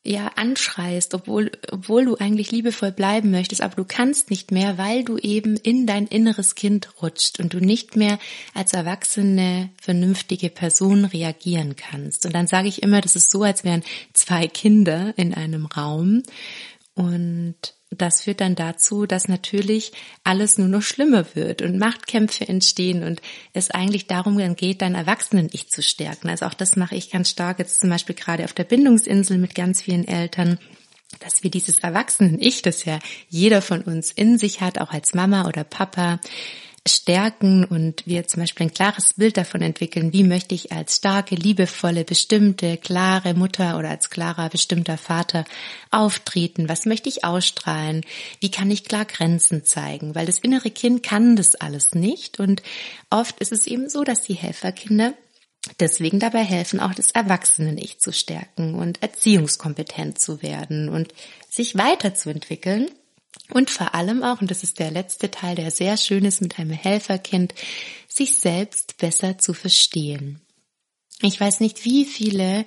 ja 0.08 0.32
anschreist, 0.36 1.14
obwohl, 1.14 1.52
obwohl 1.72 2.06
du 2.06 2.16
eigentlich 2.16 2.52
liebevoll 2.52 2.92
bleiben 2.92 3.32
möchtest, 3.32 3.62
aber 3.62 3.76
du 3.76 3.86
kannst 3.86 4.30
nicht 4.30 4.52
mehr, 4.52 4.78
weil 4.78 5.04
du 5.04 5.18
eben 5.18 5.58
in 5.58 5.86
dein 5.86 6.08
inneres 6.08 6.56
Kind 6.56 6.90
rutscht 7.02 7.40
und 7.40 7.54
du 7.54 7.60
nicht 7.60 7.96
mehr 7.96 8.20
als 8.54 8.74
erwachsene, 8.74 9.70
vernünftige 9.82 10.50
Person 10.50 11.06
reagieren 11.06 11.76
kannst. 11.76 12.26
Und 12.26 12.34
dann 12.34 12.48
sage 12.48 12.68
ich 12.68 12.84
immer, 12.84 13.02
das 13.02 13.16
ist 13.16 13.30
so, 13.30 13.44
als 13.44 13.64
wären 13.64 13.84
zwei 14.14 14.48
Kinder 14.48 15.14
in 15.18 15.34
einem 15.34 15.66
Raum 15.66 16.24
und 16.96 17.76
das 17.89 18.22
führt 18.22 18.41
dann 18.41 18.56
dazu, 18.56 19.06
dass 19.06 19.27
natürlich 19.27 19.94
alles 20.24 20.58
nur 20.58 20.67
noch 20.67 20.82
schlimmer 20.82 21.25
wird 21.36 21.62
und 21.62 21.77
Machtkämpfe 21.77 22.48
entstehen 22.48 23.03
und 23.03 23.22
es 23.53 23.72
eigentlich 23.72 24.08
darum 24.08 24.38
geht, 24.56 24.82
dein 24.82 24.96
Erwachsenen-Ich 24.96 25.70
zu 25.70 25.82
stärken. 25.82 26.29
Also 26.29 26.46
auch 26.46 26.53
das 26.53 26.75
mache 26.75 26.96
ich 26.96 27.12
ganz 27.12 27.29
stark 27.29 27.60
jetzt 27.60 27.79
zum 27.79 27.89
Beispiel 27.89 28.15
gerade 28.15 28.44
auf 28.44 28.53
der 28.53 28.65
Bindungsinsel 28.65 29.38
mit 29.38 29.56
ganz 29.56 29.82
vielen 29.82 30.08
Eltern, 30.08 30.60
dass 31.20 31.44
wir 31.44 31.50
dieses 31.50 31.79
Erwachsenen-Ich, 31.79 32.62
das 32.62 32.84
ja 32.84 33.00
jeder 33.29 33.62
von 33.62 33.82
uns 33.82 34.12
in 34.12 34.38
sich 34.38 34.60
hat, 34.60 34.79
auch 34.79 34.91
als 34.91 35.13
Mama 35.13 35.48
oder 35.48 35.63
Papa, 35.63 36.20
stärken 36.88 37.65
und 37.65 38.06
wir 38.06 38.27
zum 38.27 38.41
Beispiel 38.41 38.67
ein 38.67 38.74
klares 38.74 39.13
Bild 39.13 39.38
davon 39.38 39.62
entwickeln, 39.62 40.13
wie 40.13 40.24
möchte 40.24 40.56
ich 40.56 40.72
als 40.72 40.98
starke, 40.98 41.36
liebevolle, 41.36 42.03
bestimmte, 42.03 42.77
klare 42.77 43.34
Mutter 43.34 43.77
oder 43.77 43.89
als 43.89 44.10
klarer, 44.10 44.50
bestimmter 44.50 44.98
Vater 44.98 45.46
auftreten, 45.91 46.70
was 46.70 46.86
möchte 46.86 47.10
ich 47.10 47.24
ausstrahlen, 47.24 48.01
wie 48.39 48.51
kann 48.51 48.72
ich 48.72 48.84
klar 48.84 49.06
Grenzen 49.06 49.65
zeigen, 49.65 50.15
weil 50.15 50.25
das 50.25 50.39
innere 50.39 50.72
Kind 50.72 51.03
kann 51.03 51.36
das 51.36 51.56
alles 51.56 51.94
nicht 51.94 52.39
und 52.39 52.62
oft 53.10 53.39
ist 53.39 53.51
es 53.51 53.67
eben 53.67 53.89
so, 53.89 54.03
dass 54.03 54.22
die 54.22 54.36
Helferkinder 54.36 55.13
deswegen 55.79 56.20
dabei 56.20 56.44
helfen, 56.44 56.79
auch 56.79 56.94
das 56.94 57.12
Erwachsenen-Ich 57.12 58.00
zu 58.00 58.12
stärken 58.12 58.75
und 58.75 59.01
erziehungskompetent 59.01 60.20
zu 60.20 60.41
werden 60.41 60.89
und 60.89 61.13
sich 61.50 61.77
weiterzuentwickeln. 61.77 62.89
Und 63.51 63.70
vor 63.70 63.96
allem 63.96 64.24
auch, 64.24 64.41
und 64.41 64.51
das 64.51 64.63
ist 64.63 64.79
der 64.79 64.91
letzte 64.91 65.32
Teil, 65.32 65.56
der 65.56 65.72
sehr 65.72 65.98
schön 65.98 66.25
ist 66.25 66.41
mit 66.41 66.60
einem 66.60 66.72
Helferkind, 66.72 67.53
sich 68.08 68.36
selbst 68.38 68.98
besser 68.98 69.38
zu 69.38 69.53
verstehen. 69.53 70.41
Ich 71.22 71.39
weiß 71.39 71.62
nicht, 71.62 71.86
wie 71.86 72.06
viele 72.06 72.65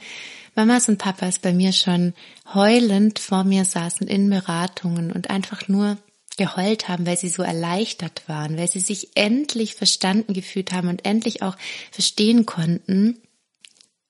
Mamas 0.55 0.89
und 0.89 0.99
Papas 0.99 1.39
bei 1.39 1.53
mir 1.53 1.73
schon 1.73 2.15
heulend 2.53 3.19
vor 3.19 3.45
mir 3.45 3.65
saßen 3.65 4.09
in 4.09 4.29
Beratungen 4.29 5.13
und 5.13 5.31
einfach 5.31 5.69
nur 5.69 5.99
geheult 6.37 6.89
haben, 6.89 7.07
weil 7.07 7.19
sie 7.19 7.29
so 7.29 7.43
erleichtert 7.43 8.23
waren, 8.27 8.57
weil 8.57 8.69
sie 8.69 8.81
sich 8.81 9.11
endlich 9.15 9.75
verstanden 9.75 10.33
gefühlt 10.33 10.73
haben 10.73 10.89
und 10.89 11.05
endlich 11.05 11.43
auch 11.43 11.57
verstehen 11.91 12.47
konnten, 12.47 13.21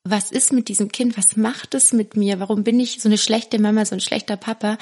was 0.05 0.31
ist 0.31 0.52
mit 0.52 0.69
diesem 0.69 0.90
Kind, 0.90 1.19
was 1.19 1.37
macht 1.37 1.75
es 1.75 1.93
mit 1.93 2.17
mir, 2.17 2.40
warum 2.40 2.64
bin 2.64 2.81
ich 2.81 3.02
so 3.02 3.09
eine 3.09 3.19
schlechte 3.19 3.59
Mama, 3.59 3.85
so 3.85 3.95
ein 3.95 4.00
schlechter 4.00 4.37
Papa. 4.37 4.79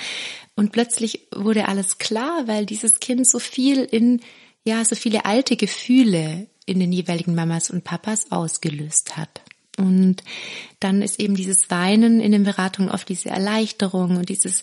Und 0.58 0.72
plötzlich 0.72 1.28
wurde 1.32 1.68
alles 1.68 1.98
klar, 1.98 2.48
weil 2.48 2.66
dieses 2.66 2.98
Kind 2.98 3.28
so 3.28 3.38
viel 3.38 3.84
in, 3.84 4.22
ja, 4.64 4.84
so 4.84 4.96
viele 4.96 5.24
alte 5.24 5.54
Gefühle 5.54 6.48
in 6.66 6.80
den 6.80 6.92
jeweiligen 6.92 7.36
Mamas 7.36 7.70
und 7.70 7.84
Papas 7.84 8.32
ausgelöst 8.32 9.16
hat. 9.16 9.40
Und 9.76 10.24
dann 10.80 11.00
ist 11.00 11.20
eben 11.20 11.36
dieses 11.36 11.70
Weinen 11.70 12.18
in 12.18 12.32
den 12.32 12.42
Beratungen 12.42 12.90
oft 12.90 13.08
diese 13.08 13.28
Erleichterung 13.28 14.16
und 14.16 14.30
dieses 14.30 14.62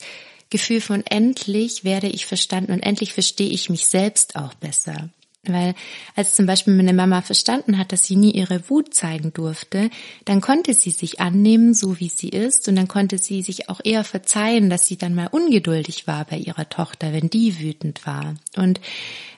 Gefühl 0.49 0.81
von 0.81 1.01
endlich 1.05 1.85
werde 1.85 2.07
ich 2.07 2.25
verstanden 2.25 2.73
und 2.73 2.81
endlich 2.81 3.13
verstehe 3.13 3.49
ich 3.49 3.69
mich 3.69 3.87
selbst 3.87 4.35
auch 4.35 4.53
besser. 4.53 5.11
Weil 5.53 5.75
als 6.15 6.35
zum 6.35 6.45
Beispiel 6.45 6.75
meine 6.75 6.93
Mama 6.93 7.21
verstanden 7.21 7.77
hat, 7.77 7.91
dass 7.91 8.05
sie 8.05 8.15
nie 8.15 8.31
ihre 8.31 8.69
Wut 8.69 8.93
zeigen 8.93 9.33
durfte, 9.33 9.89
dann 10.25 10.41
konnte 10.41 10.73
sie 10.73 10.91
sich 10.91 11.19
annehmen, 11.19 11.73
so 11.73 11.99
wie 11.99 12.09
sie 12.09 12.29
ist, 12.29 12.67
und 12.67 12.75
dann 12.75 12.87
konnte 12.87 13.17
sie 13.17 13.41
sich 13.41 13.69
auch 13.69 13.81
eher 13.83 14.03
verzeihen, 14.03 14.69
dass 14.69 14.87
sie 14.87 14.97
dann 14.97 15.15
mal 15.15 15.27
ungeduldig 15.27 16.07
war 16.07 16.25
bei 16.25 16.37
ihrer 16.37 16.69
Tochter, 16.69 17.13
wenn 17.13 17.29
die 17.29 17.59
wütend 17.59 18.05
war. 18.05 18.35
Und 18.55 18.79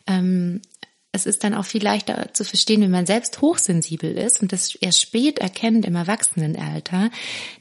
ähm, 0.07 0.61
es 1.11 1.25
ist 1.25 1.43
dann 1.43 1.53
auch 1.53 1.65
viel 1.65 1.83
leichter 1.83 2.33
zu 2.33 2.43
verstehen, 2.43 2.81
wenn 2.81 2.91
man 2.91 3.05
selbst 3.05 3.41
hochsensibel 3.41 4.11
ist 4.17 4.41
und 4.41 4.51
das 4.51 4.75
erst 4.75 5.01
spät 5.01 5.39
erkennt 5.39 5.85
im 5.85 5.95
Erwachsenenalter, 5.95 7.09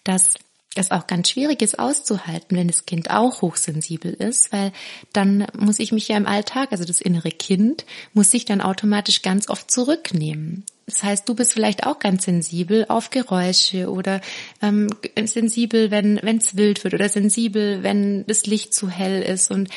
dass 0.04 0.34
es 0.78 0.90
auch 0.90 1.06
ganz 1.06 1.30
schwierig 1.30 1.62
ist 1.62 1.78
auszuhalten, 1.78 2.56
wenn 2.56 2.68
das 2.68 2.86
Kind 2.86 3.10
auch 3.10 3.42
hochsensibel 3.42 4.12
ist, 4.12 4.52
weil 4.52 4.72
dann 5.12 5.46
muss 5.58 5.78
ich 5.78 5.92
mich 5.92 6.08
ja 6.08 6.16
im 6.16 6.26
Alltag, 6.26 6.72
also 6.72 6.84
das 6.84 7.00
innere 7.00 7.30
Kind, 7.30 7.84
muss 8.12 8.30
sich 8.30 8.44
dann 8.44 8.60
automatisch 8.60 9.22
ganz 9.22 9.48
oft 9.48 9.70
zurücknehmen. 9.70 10.64
Das 10.86 11.02
heißt, 11.02 11.28
du 11.28 11.34
bist 11.34 11.52
vielleicht 11.52 11.84
auch 11.84 11.98
ganz 11.98 12.24
sensibel 12.26 12.86
auf 12.88 13.10
Geräusche 13.10 13.90
oder 13.90 14.20
ähm, 14.62 14.88
sensibel, 15.24 15.90
wenn 15.90 16.18
es 16.18 16.56
wild 16.56 16.84
wird 16.84 16.94
oder 16.94 17.08
sensibel, 17.08 17.82
wenn 17.82 18.24
das 18.26 18.46
Licht 18.46 18.72
zu 18.72 18.88
hell 18.88 19.20
ist 19.22 19.50
und 19.50 19.68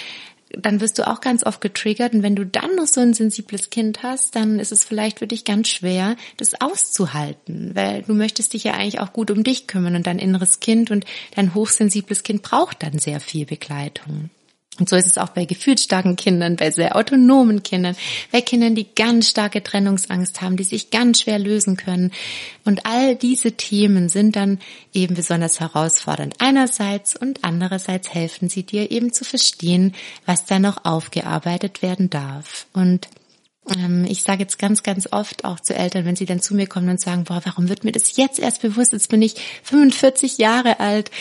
dann 0.51 0.81
wirst 0.81 0.97
du 0.97 1.07
auch 1.07 1.21
ganz 1.21 1.45
oft 1.45 1.61
getriggert 1.61 2.13
und 2.13 2.23
wenn 2.23 2.35
du 2.35 2.45
dann 2.45 2.75
noch 2.75 2.87
so 2.87 3.01
ein 3.01 3.13
sensibles 3.13 3.69
Kind 3.69 4.03
hast, 4.03 4.35
dann 4.35 4.59
ist 4.59 4.71
es 4.71 4.83
vielleicht 4.83 5.19
für 5.19 5.27
dich 5.27 5.45
ganz 5.45 5.67
schwer, 5.67 6.15
das 6.37 6.59
auszuhalten, 6.59 7.71
weil 7.75 8.03
du 8.03 8.13
möchtest 8.13 8.53
dich 8.53 8.63
ja 8.63 8.73
eigentlich 8.73 8.99
auch 8.99 9.13
gut 9.13 9.31
um 9.31 9.43
dich 9.43 9.67
kümmern 9.67 9.95
und 9.95 10.07
dein 10.07 10.19
inneres 10.19 10.59
Kind 10.59 10.91
und 10.91 11.05
dein 11.35 11.53
hochsensibles 11.53 12.23
Kind 12.23 12.41
braucht 12.41 12.83
dann 12.83 12.99
sehr 12.99 13.19
viel 13.19 13.45
Begleitung. 13.45 14.29
Und 14.79 14.89
so 14.89 14.95
ist 14.95 15.07
es 15.07 15.17
auch 15.17 15.29
bei 15.29 15.45
gefühlsstarken 15.45 16.15
Kindern, 16.15 16.55
bei 16.55 16.71
sehr 16.71 16.95
autonomen 16.95 17.63
Kindern, 17.63 17.95
bei 18.31 18.41
Kindern, 18.41 18.75
die 18.75 18.87
ganz 18.95 19.29
starke 19.29 19.63
Trennungsangst 19.63 20.41
haben, 20.41 20.57
die 20.57 20.63
sich 20.63 20.89
ganz 20.89 21.21
schwer 21.21 21.39
lösen 21.39 21.77
können. 21.77 22.11
Und 22.65 22.85
all 22.85 23.15
diese 23.15 23.53
Themen 23.53 24.09
sind 24.09 24.35
dann 24.35 24.59
eben 24.93 25.15
besonders 25.15 25.59
herausfordernd 25.59 26.35
einerseits 26.39 27.15
und 27.15 27.43
andererseits 27.43 28.13
helfen 28.13 28.49
sie 28.49 28.63
dir 28.63 28.91
eben 28.91 29.13
zu 29.13 29.23
verstehen, 29.23 29.93
was 30.25 30.45
da 30.45 30.59
noch 30.59 30.85
aufgearbeitet 30.85 31.81
werden 31.81 32.09
darf. 32.09 32.67
Und 32.73 33.07
ähm, 33.75 34.05
ich 34.05 34.23
sage 34.23 34.41
jetzt 34.41 34.59
ganz, 34.59 34.83
ganz 34.83 35.07
oft 35.11 35.45
auch 35.45 35.59
zu 35.59 35.75
Eltern, 35.75 36.05
wenn 36.05 36.15
sie 36.15 36.25
dann 36.25 36.41
zu 36.41 36.55
mir 36.55 36.67
kommen 36.67 36.89
und 36.89 37.01
sagen, 37.01 37.23
boah, 37.25 37.41
warum 37.43 37.69
wird 37.69 37.83
mir 37.83 37.91
das 37.91 38.15
jetzt 38.17 38.39
erst 38.39 38.61
bewusst? 38.61 38.93
Jetzt 38.93 39.09
bin 39.09 39.21
ich 39.21 39.35
45 39.63 40.37
Jahre 40.37 40.79
alt 40.79 41.11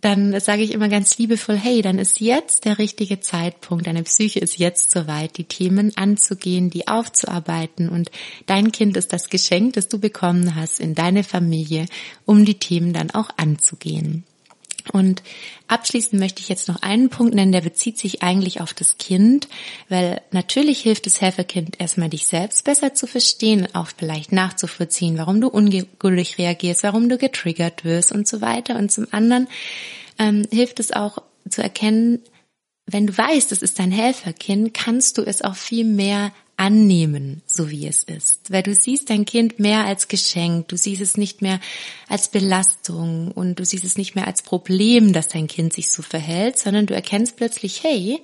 dann 0.00 0.38
sage 0.38 0.62
ich 0.62 0.72
immer 0.72 0.88
ganz 0.88 1.18
liebevoll, 1.18 1.56
hey, 1.56 1.82
dann 1.82 1.98
ist 1.98 2.20
jetzt 2.20 2.64
der 2.64 2.78
richtige 2.78 3.20
Zeitpunkt, 3.20 3.86
deine 3.86 4.04
Psyche 4.04 4.38
ist 4.38 4.58
jetzt 4.58 4.90
soweit, 4.92 5.36
die 5.38 5.44
Themen 5.44 5.96
anzugehen, 5.96 6.70
die 6.70 6.86
aufzuarbeiten 6.86 7.88
und 7.88 8.10
dein 8.46 8.70
Kind 8.70 8.96
ist 8.96 9.12
das 9.12 9.28
Geschenk, 9.28 9.74
das 9.74 9.88
du 9.88 9.98
bekommen 9.98 10.54
hast 10.54 10.78
in 10.78 10.94
deine 10.94 11.24
Familie, 11.24 11.86
um 12.24 12.44
die 12.44 12.58
Themen 12.58 12.92
dann 12.92 13.10
auch 13.10 13.30
anzugehen. 13.36 14.24
Und 14.92 15.22
abschließend 15.66 16.20
möchte 16.20 16.40
ich 16.40 16.48
jetzt 16.48 16.68
noch 16.68 16.82
einen 16.82 17.08
Punkt 17.08 17.34
nennen, 17.34 17.52
der 17.52 17.60
bezieht 17.60 17.98
sich 17.98 18.22
eigentlich 18.22 18.60
auf 18.60 18.74
das 18.74 18.98
Kind, 18.98 19.48
weil 19.88 20.20
natürlich 20.30 20.80
hilft 20.80 21.06
das 21.06 21.20
Helferkind 21.20 21.80
erstmal 21.80 22.08
dich 22.08 22.26
selbst 22.26 22.64
besser 22.64 22.94
zu 22.94 23.06
verstehen, 23.06 23.68
auch 23.74 23.88
vielleicht 23.96 24.32
nachzuvollziehen, 24.32 25.18
warum 25.18 25.40
du 25.40 25.48
ungeduldig 25.48 26.38
reagierst, 26.38 26.82
warum 26.82 27.08
du 27.08 27.18
getriggert 27.18 27.84
wirst 27.84 28.12
und 28.12 28.26
so 28.26 28.40
weiter. 28.40 28.76
Und 28.76 28.90
zum 28.90 29.06
anderen 29.10 29.48
ähm, 30.18 30.46
hilft 30.50 30.80
es 30.80 30.92
auch 30.92 31.22
zu 31.48 31.62
erkennen, 31.62 32.20
wenn 32.90 33.06
du 33.06 33.16
weißt, 33.16 33.52
es 33.52 33.62
ist 33.62 33.78
dein 33.78 33.92
Helferkind, 33.92 34.72
kannst 34.72 35.18
du 35.18 35.22
es 35.22 35.42
auch 35.42 35.56
viel 35.56 35.84
mehr 35.84 36.32
annehmen, 36.58 37.40
so 37.46 37.70
wie 37.70 37.86
es 37.86 38.02
ist. 38.02 38.50
Weil 38.50 38.64
du 38.64 38.74
siehst 38.74 39.10
dein 39.10 39.24
Kind 39.24 39.60
mehr 39.60 39.84
als 39.84 40.08
Geschenk, 40.08 40.68
du 40.68 40.76
siehst 40.76 41.00
es 41.00 41.16
nicht 41.16 41.40
mehr 41.40 41.60
als 42.08 42.28
Belastung 42.28 43.30
und 43.30 43.60
du 43.60 43.64
siehst 43.64 43.84
es 43.84 43.96
nicht 43.96 44.16
mehr 44.16 44.26
als 44.26 44.42
Problem, 44.42 45.12
dass 45.12 45.28
dein 45.28 45.46
Kind 45.46 45.72
sich 45.72 45.90
so 45.90 46.02
verhält, 46.02 46.58
sondern 46.58 46.86
du 46.86 46.94
erkennst 46.94 47.36
plötzlich, 47.36 47.84
hey, 47.84 48.20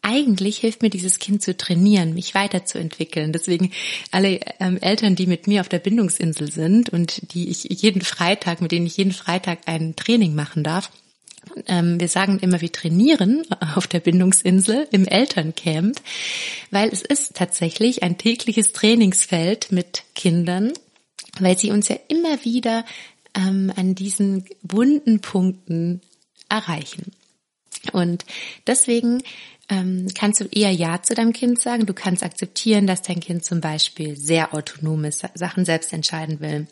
eigentlich 0.00 0.58
hilft 0.58 0.82
mir 0.82 0.90
dieses 0.90 1.18
Kind 1.18 1.42
zu 1.42 1.56
trainieren, 1.56 2.14
mich 2.14 2.34
weiterzuentwickeln. 2.34 3.32
Deswegen 3.32 3.70
alle 4.10 4.40
ähm, 4.60 4.78
Eltern, 4.78 5.14
die 5.14 5.26
mit 5.26 5.46
mir 5.46 5.60
auf 5.60 5.68
der 5.68 5.78
Bindungsinsel 5.78 6.50
sind 6.50 6.90
und 6.90 7.34
die 7.34 7.48
ich 7.48 7.64
jeden 7.64 8.02
Freitag, 8.02 8.60
mit 8.60 8.72
denen 8.72 8.86
ich 8.86 8.96
jeden 8.96 9.12
Freitag 9.12 9.60
ein 9.66 9.94
Training 9.96 10.34
machen 10.34 10.62
darf, 10.62 10.90
ähm, 11.66 12.00
wir 12.00 12.08
sagen 12.08 12.38
immer, 12.40 12.60
wir 12.60 12.72
trainieren 12.72 13.42
auf 13.74 13.86
der 13.86 14.00
Bindungsinsel 14.00 14.88
im 14.90 15.06
Elterncamp, 15.06 16.00
weil 16.70 16.88
es 16.90 17.02
ist 17.02 17.34
tatsächlich 17.34 18.02
ein 18.02 18.18
tägliches 18.18 18.72
Trainingsfeld 18.72 19.72
mit 19.72 20.04
Kindern, 20.14 20.72
weil 21.38 21.58
sie 21.58 21.70
uns 21.70 21.88
ja 21.88 21.96
immer 22.08 22.44
wieder 22.44 22.84
ähm, 23.34 23.72
an 23.74 23.94
diesen 23.94 24.44
wunden 24.62 25.20
Punkten 25.20 26.00
erreichen. 26.48 27.12
Und 27.92 28.24
deswegen 28.66 29.22
ähm, 29.68 30.08
kannst 30.14 30.40
du 30.40 30.44
eher 30.50 30.70
Ja 30.70 31.02
zu 31.02 31.14
deinem 31.14 31.32
Kind 31.32 31.60
sagen. 31.60 31.86
Du 31.86 31.94
kannst 31.94 32.22
akzeptieren, 32.22 32.86
dass 32.86 33.02
dein 33.02 33.20
Kind 33.20 33.44
zum 33.44 33.60
Beispiel 33.60 34.16
sehr 34.16 34.54
autonome 34.54 35.10
Sachen 35.12 35.64
selbst 35.64 35.92
entscheiden 35.92 36.40
will 36.40 36.66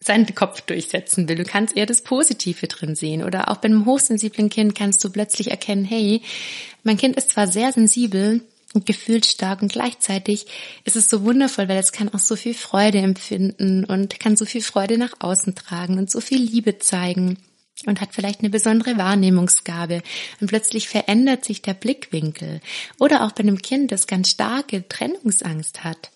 seinen 0.00 0.32
Kopf 0.34 0.60
durchsetzen 0.60 1.28
will. 1.28 1.36
Du 1.36 1.44
kannst 1.44 1.76
eher 1.76 1.86
das 1.86 2.02
Positive 2.02 2.66
drin 2.68 2.94
sehen. 2.94 3.24
Oder 3.24 3.50
auch 3.50 3.56
bei 3.56 3.66
einem 3.66 3.84
hochsensiblen 3.84 4.48
Kind 4.48 4.74
kannst 4.74 5.02
du 5.04 5.10
plötzlich 5.10 5.50
erkennen, 5.50 5.84
hey, 5.84 6.22
mein 6.84 6.96
Kind 6.96 7.16
ist 7.16 7.30
zwar 7.30 7.48
sehr 7.48 7.72
sensibel 7.72 8.42
und 8.74 8.86
gefühlt 8.86 9.26
stark 9.26 9.62
und 9.62 9.72
gleichzeitig 9.72 10.46
ist 10.84 10.96
es 10.96 11.10
so 11.10 11.24
wundervoll, 11.24 11.68
weil 11.68 11.78
es 11.78 11.92
kann 11.92 12.12
auch 12.12 12.18
so 12.18 12.36
viel 12.36 12.54
Freude 12.54 12.98
empfinden 12.98 13.84
und 13.84 14.20
kann 14.20 14.36
so 14.36 14.44
viel 14.44 14.62
Freude 14.62 14.98
nach 14.98 15.14
außen 15.18 15.54
tragen 15.54 15.98
und 15.98 16.10
so 16.10 16.20
viel 16.20 16.40
Liebe 16.40 16.78
zeigen 16.78 17.38
und 17.86 18.00
hat 18.00 18.10
vielleicht 18.12 18.40
eine 18.40 18.50
besondere 18.50 18.98
Wahrnehmungsgabe 18.98 20.02
und 20.40 20.48
plötzlich 20.48 20.88
verändert 20.88 21.44
sich 21.44 21.62
der 21.62 21.74
Blickwinkel. 21.74 22.60
Oder 22.98 23.24
auch 23.24 23.32
bei 23.32 23.40
einem 23.40 23.62
Kind, 23.62 23.90
das 23.90 24.06
ganz 24.06 24.30
starke 24.30 24.86
Trennungsangst 24.86 25.84
hat 25.84 26.10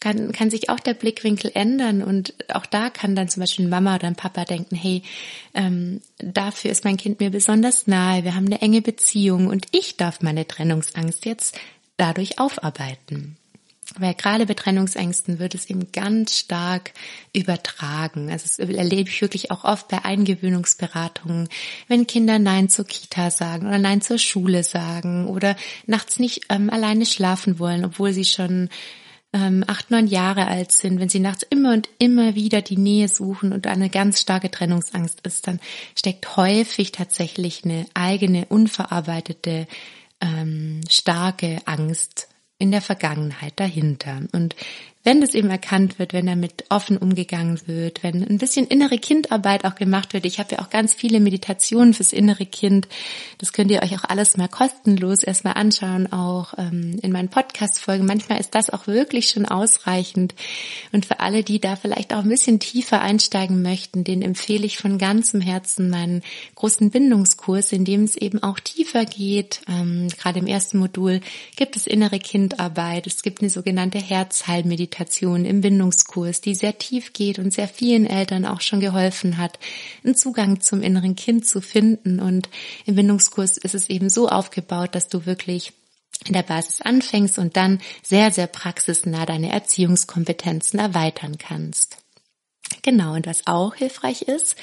kann, 0.00 0.32
kann 0.32 0.50
sich 0.50 0.68
auch 0.68 0.80
der 0.80 0.94
Blickwinkel 0.94 1.50
ändern 1.54 2.02
und 2.02 2.34
auch 2.52 2.66
da 2.66 2.90
kann 2.90 3.14
dann 3.14 3.28
zum 3.28 3.40
Beispiel 3.40 3.68
Mama 3.68 3.96
oder 3.96 4.06
ein 4.06 4.16
Papa 4.16 4.44
denken, 4.44 4.76
hey, 4.76 5.02
ähm, 5.54 6.00
dafür 6.18 6.70
ist 6.70 6.84
mein 6.84 6.96
Kind 6.96 7.20
mir 7.20 7.30
besonders 7.30 7.86
nahe, 7.86 8.24
wir 8.24 8.34
haben 8.34 8.46
eine 8.46 8.62
enge 8.62 8.82
Beziehung 8.82 9.48
und 9.48 9.66
ich 9.72 9.96
darf 9.96 10.22
meine 10.22 10.46
Trennungsangst 10.46 11.24
jetzt 11.26 11.58
dadurch 11.96 12.38
aufarbeiten. 12.38 13.36
Weil 13.98 14.14
gerade 14.14 14.46
bei 14.46 14.54
Trennungsängsten 14.54 15.38
wird 15.38 15.54
es 15.54 15.68
eben 15.68 15.92
ganz 15.92 16.38
stark 16.38 16.92
übertragen. 17.34 18.30
Also 18.30 18.44
das 18.44 18.58
erlebe 18.58 19.10
ich 19.10 19.20
wirklich 19.20 19.50
auch 19.50 19.64
oft 19.64 19.88
bei 19.88 20.04
Eingewöhnungsberatungen, 20.04 21.48
wenn 21.86 22.06
Kinder 22.06 22.38
Nein 22.38 22.70
zur 22.70 22.86
Kita 22.86 23.30
sagen 23.30 23.66
oder 23.66 23.78
Nein 23.78 24.00
zur 24.00 24.18
Schule 24.18 24.64
sagen 24.64 25.28
oder 25.28 25.54
nachts 25.86 26.18
nicht 26.18 26.46
ähm, 26.48 26.70
alleine 26.70 27.04
schlafen 27.04 27.58
wollen, 27.58 27.84
obwohl 27.84 28.12
sie 28.12 28.24
schon 28.24 28.70
ähm, 29.34 29.64
acht, 29.66 29.90
neun 29.90 30.06
Jahre 30.06 30.46
alt 30.46 30.70
sind, 30.70 31.00
wenn 31.00 31.08
sie 31.08 31.18
nachts 31.18 31.44
immer 31.50 31.72
und 31.72 31.88
immer 31.98 32.36
wieder 32.36 32.62
die 32.62 32.78
Nähe 32.78 33.08
suchen 33.08 33.52
und 33.52 33.66
eine 33.66 33.90
ganz 33.90 34.20
starke 34.20 34.50
Trennungsangst 34.50 35.20
ist, 35.26 35.48
dann 35.48 35.60
steckt 35.98 36.36
häufig 36.36 36.92
tatsächlich 36.92 37.64
eine 37.64 37.84
eigene, 37.94 38.46
unverarbeitete, 38.46 39.66
ähm, 40.20 40.80
starke 40.88 41.58
Angst 41.64 42.28
in 42.58 42.70
der 42.70 42.80
Vergangenheit 42.80 43.54
dahinter. 43.56 44.22
Und 44.30 44.54
wenn 45.04 45.20
das 45.20 45.34
eben 45.34 45.50
erkannt 45.50 45.98
wird, 45.98 46.14
wenn 46.14 46.26
damit 46.26 46.64
offen 46.70 46.96
umgegangen 46.96 47.60
wird, 47.66 48.02
wenn 48.02 48.26
ein 48.26 48.38
bisschen 48.38 48.66
innere 48.66 48.98
Kindarbeit 48.98 49.66
auch 49.66 49.74
gemacht 49.74 50.14
wird. 50.14 50.24
Ich 50.24 50.38
habe 50.38 50.54
ja 50.54 50.62
auch 50.62 50.70
ganz 50.70 50.94
viele 50.94 51.20
Meditationen 51.20 51.92
fürs 51.92 52.14
innere 52.14 52.46
Kind. 52.46 52.88
Das 53.36 53.52
könnt 53.52 53.70
ihr 53.70 53.82
euch 53.82 53.94
auch 53.98 54.04
alles 54.08 54.38
mal 54.38 54.48
kostenlos 54.48 55.22
erstmal 55.22 55.54
anschauen, 55.54 56.10
auch 56.10 56.54
ähm, 56.56 56.98
in 57.02 57.12
meinen 57.12 57.28
Podcast-Folgen. 57.28 58.06
Manchmal 58.06 58.40
ist 58.40 58.54
das 58.54 58.70
auch 58.70 58.86
wirklich 58.86 59.28
schon 59.28 59.44
ausreichend. 59.44 60.34
Und 60.90 61.04
für 61.04 61.20
alle, 61.20 61.42
die 61.42 61.60
da 61.60 61.76
vielleicht 61.76 62.14
auch 62.14 62.22
ein 62.22 62.28
bisschen 62.30 62.58
tiefer 62.58 63.02
einsteigen 63.02 63.60
möchten, 63.60 64.04
den 64.04 64.22
empfehle 64.22 64.64
ich 64.64 64.78
von 64.78 64.96
ganzem 64.96 65.42
Herzen 65.42 65.90
meinen 65.90 66.22
großen 66.54 66.90
Bindungskurs, 66.90 67.72
in 67.72 67.84
dem 67.84 68.04
es 68.04 68.16
eben 68.16 68.42
auch 68.42 68.58
tiefer 68.58 69.04
geht. 69.04 69.60
Ähm, 69.68 70.08
gerade 70.08 70.38
im 70.38 70.46
ersten 70.46 70.78
Modul 70.78 71.20
gibt 71.56 71.76
es 71.76 71.86
innere 71.86 72.18
Kindarbeit. 72.18 73.06
Es 73.06 73.22
gibt 73.22 73.42
eine 73.42 73.50
sogenannte 73.50 73.98
Herzheilmeditation 73.98 74.93
Meditation 74.94 75.44
im 75.44 75.60
Bindungskurs, 75.60 76.40
die 76.40 76.54
sehr 76.54 76.78
tief 76.78 77.12
geht 77.12 77.38
und 77.40 77.52
sehr 77.52 77.66
vielen 77.66 78.06
Eltern 78.06 78.46
auch 78.46 78.60
schon 78.60 78.80
geholfen 78.80 79.38
hat, 79.38 79.58
einen 80.04 80.14
Zugang 80.14 80.60
zum 80.60 80.82
inneren 80.82 81.16
Kind 81.16 81.46
zu 81.48 81.60
finden. 81.60 82.20
Und 82.20 82.48
im 82.86 82.94
Bindungskurs 82.94 83.56
ist 83.56 83.74
es 83.74 83.90
eben 83.90 84.08
so 84.08 84.28
aufgebaut, 84.28 84.94
dass 84.94 85.08
du 85.08 85.26
wirklich 85.26 85.72
in 86.26 86.32
der 86.32 86.44
Basis 86.44 86.80
anfängst 86.80 87.38
und 87.38 87.56
dann 87.56 87.80
sehr, 88.02 88.30
sehr 88.30 88.46
praxisnah 88.46 89.26
deine 89.26 89.50
Erziehungskompetenzen 89.50 90.78
erweitern 90.78 91.38
kannst. 91.38 92.03
Genau, 92.84 93.14
und 93.14 93.26
was 93.26 93.46
auch 93.46 93.76
hilfreich 93.76 94.22
ist, 94.22 94.56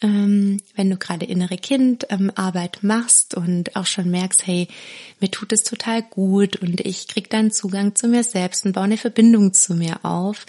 ähm, 0.00 0.60
wenn 0.76 0.88
du 0.88 0.96
gerade 0.96 1.26
innere 1.26 1.56
Kindarbeit 1.56 2.78
ähm, 2.80 2.86
machst 2.86 3.34
und 3.34 3.74
auch 3.74 3.86
schon 3.86 4.08
merkst, 4.08 4.46
hey, 4.46 4.68
mir 5.18 5.32
tut 5.32 5.52
es 5.52 5.64
total 5.64 6.02
gut 6.02 6.54
und 6.54 6.80
ich 6.80 7.08
krieg 7.08 7.28
dann 7.28 7.50
Zugang 7.50 7.96
zu 7.96 8.06
mir 8.06 8.22
selbst 8.22 8.64
und 8.64 8.72
baue 8.74 8.84
eine 8.84 8.98
Verbindung 8.98 9.52
zu 9.52 9.74
mir 9.74 10.04
auf, 10.04 10.46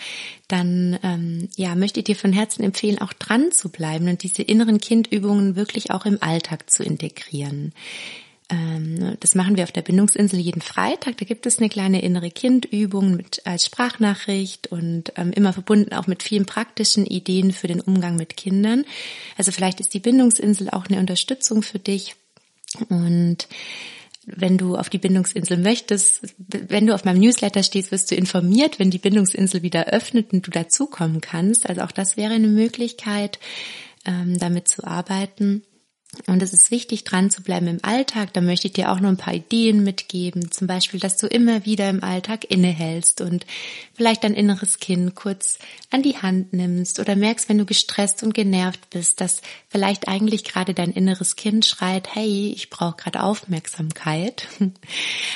dann 0.47 0.99
ähm, 1.01 1.49
ja 1.55 1.73
möchte 1.73 2.01
ich 2.01 2.03
dir 2.03 2.15
von 2.15 2.33
Herzen 2.33 2.63
empfehlen, 2.63 3.01
auch 3.01 3.13
dran 3.13 3.51
zu 3.51 3.69
bleiben 3.69 4.07
und 4.09 4.21
diese 4.21 4.43
inneren 4.43 4.79
Kindübungen 4.79 5.55
wirklich 5.55 5.89
auch 5.89 6.05
im 6.05 6.21
Alltag 6.21 6.69
zu 6.69 6.83
integrieren. 6.83 7.73
Ähm, 8.49 9.17
das 9.19 9.35
machen 9.35 9.57
wir 9.57 9.63
auf 9.63 9.71
der 9.71 9.81
Bindungsinsel 9.81 10.39
jeden 10.39 10.61
Freitag. 10.61 11.17
Da 11.17 11.25
gibt 11.25 11.45
es 11.45 11.59
eine 11.59 11.69
kleine 11.69 12.01
innere 12.01 12.31
Kindübung 12.31 13.15
mit 13.15 13.41
als 13.45 13.65
Sprachnachricht 13.65 14.67
und 14.67 15.11
ähm, 15.17 15.31
immer 15.31 15.53
verbunden 15.53 15.93
auch 15.93 16.07
mit 16.07 16.23
vielen 16.23 16.45
praktischen 16.45 17.05
Ideen 17.05 17.51
für 17.51 17.67
den 17.67 17.81
Umgang 17.81 18.15
mit 18.15 18.37
Kindern. 18.37 18.85
Also 19.37 19.51
vielleicht 19.51 19.79
ist 19.79 19.93
die 19.93 19.99
Bindungsinsel 19.99 20.69
auch 20.69 20.87
eine 20.87 20.99
Unterstützung 20.99 21.61
für 21.61 21.79
dich 21.79 22.15
und 22.89 23.47
wenn 24.27 24.57
du 24.57 24.75
auf 24.75 24.89
die 24.89 24.97
Bindungsinsel 24.97 25.57
möchtest, 25.57 26.35
wenn 26.49 26.85
du 26.85 26.93
auf 26.93 27.05
meinem 27.05 27.21
Newsletter 27.21 27.63
stehst, 27.63 27.91
wirst 27.91 28.11
du 28.11 28.15
informiert, 28.15 28.77
wenn 28.77 28.91
die 28.91 28.97
Bindungsinsel 28.97 29.63
wieder 29.63 29.85
öffnet 29.85 30.33
und 30.33 30.45
du 30.45 30.51
dazukommen 30.51 31.21
kannst. 31.21 31.67
Also 31.69 31.81
auch 31.81 31.93
das 31.93 32.17
wäre 32.17 32.33
eine 32.33 32.49
Möglichkeit, 32.49 33.39
ähm, 34.05 34.37
damit 34.37 34.67
zu 34.67 34.83
arbeiten. 34.83 35.63
Und 36.25 36.41
es 36.41 36.53
ist 36.53 36.71
wichtig, 36.71 37.03
dran 37.03 37.29
zu 37.29 37.43
bleiben 37.43 37.67
im 37.67 37.79
Alltag. 37.83 38.33
Da 38.33 38.41
möchte 38.41 38.67
ich 38.67 38.73
dir 38.73 38.91
auch 38.91 38.99
noch 38.99 39.09
ein 39.09 39.17
paar 39.17 39.33
Ideen 39.33 39.83
mitgeben. 39.83 40.51
Zum 40.51 40.67
Beispiel, 40.67 40.99
dass 40.99 41.17
du 41.17 41.27
immer 41.27 41.65
wieder 41.65 41.89
im 41.89 42.03
Alltag 42.03 42.49
innehältst 42.49 43.21
und 43.21 43.45
vielleicht 43.93 44.23
dein 44.23 44.33
inneres 44.33 44.79
Kind 44.79 45.15
kurz 45.15 45.59
an 45.89 46.01
die 46.01 46.17
Hand 46.17 46.53
nimmst 46.53 46.99
oder 46.99 47.15
merkst, 47.15 47.49
wenn 47.49 47.57
du 47.57 47.65
gestresst 47.65 48.23
und 48.23 48.33
genervt 48.33 48.89
bist, 48.89 49.21
dass 49.21 49.41
vielleicht 49.69 50.07
eigentlich 50.07 50.43
gerade 50.43 50.73
dein 50.73 50.91
inneres 50.91 51.35
Kind 51.35 51.65
schreit, 51.65 52.15
hey, 52.15 52.51
ich 52.55 52.69
brauche 52.69 52.97
gerade 52.97 53.23
Aufmerksamkeit. 53.23 54.47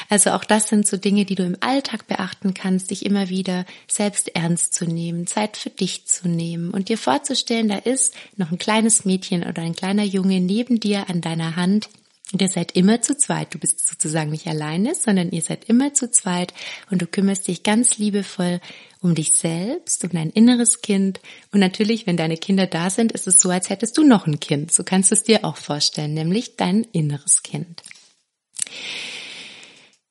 Also 0.10 0.32
auch 0.32 0.44
das 0.44 0.68
sind 0.68 0.88
so 0.88 0.98
Dinge, 0.98 1.26
die 1.26 1.36
du 1.36 1.44
im 1.44 1.56
Alltag 1.62 2.08
beachten 2.08 2.54
kannst, 2.54 2.92
dich 2.92 3.06
immer 3.06 3.30
wieder 3.30 3.66
selbst 3.88 4.36
ernst 4.36 4.74
zu 4.74 4.86
nehmen, 4.86 5.26
Zeit 5.26 5.56
für 5.56 5.70
dich 5.70 6.06
zu 6.06 6.28
nehmen 6.28 6.72
und 6.72 6.90
dir 6.90 6.98
vorzustellen, 6.98 7.70
da 7.70 7.78
ist 7.78 8.14
noch 8.36 8.52
ein 8.52 8.58
kleines 8.58 9.06
Mädchen 9.06 9.44
oder 9.44 9.62
ein 9.62 9.76
kleiner 9.76 10.04
Junge 10.04 10.42
neben 10.42 10.71
dir 10.80 11.10
an 11.10 11.22
deiner 11.22 11.56
Hand 11.56 11.90
und 12.32 12.42
ihr 12.42 12.48
seid 12.48 12.74
immer 12.74 13.02
zu 13.02 13.18
zweit. 13.18 13.54
Du 13.54 13.60
bist 13.60 13.86
sozusagen 13.88 14.32
nicht 14.32 14.48
alleine, 14.48 14.96
sondern 14.96 15.32
ihr 15.32 15.42
seid 15.42 15.66
immer 15.66 15.94
zu 15.94 16.10
zweit 16.10 16.54
und 16.90 17.02
du 17.02 17.08
kümmerst 17.08 17.48
dich 17.48 17.64
ganz 17.64 17.98
liebevoll 17.98 18.62
um 19.02 19.16
dich 19.16 19.34
selbst, 19.34 20.04
um 20.04 20.12
dein 20.12 20.30
inneres 20.30 20.82
Kind. 20.82 21.20
Und 21.52 21.60
natürlich, 21.60 22.08
wenn 22.08 22.18
deine 22.18 22.38
Kinder 22.38 22.68
da 22.68 22.90
sind, 22.90 23.12
ist 23.12 23.28
es 23.28 23.42
so, 23.42 23.50
als 23.50 23.70
hättest 23.70 23.98
du 23.98 24.04
noch 24.04 24.28
ein 24.28 24.40
Kind. 24.40 24.72
So 24.72 24.84
kannst 24.84 25.12
du 25.12 25.16
es 25.16 25.24
dir 25.24 25.44
auch 25.44 25.58
vorstellen, 25.58 26.14
nämlich 26.14 26.56
dein 26.56 26.84
inneres 26.92 27.44
Kind. 27.44 27.82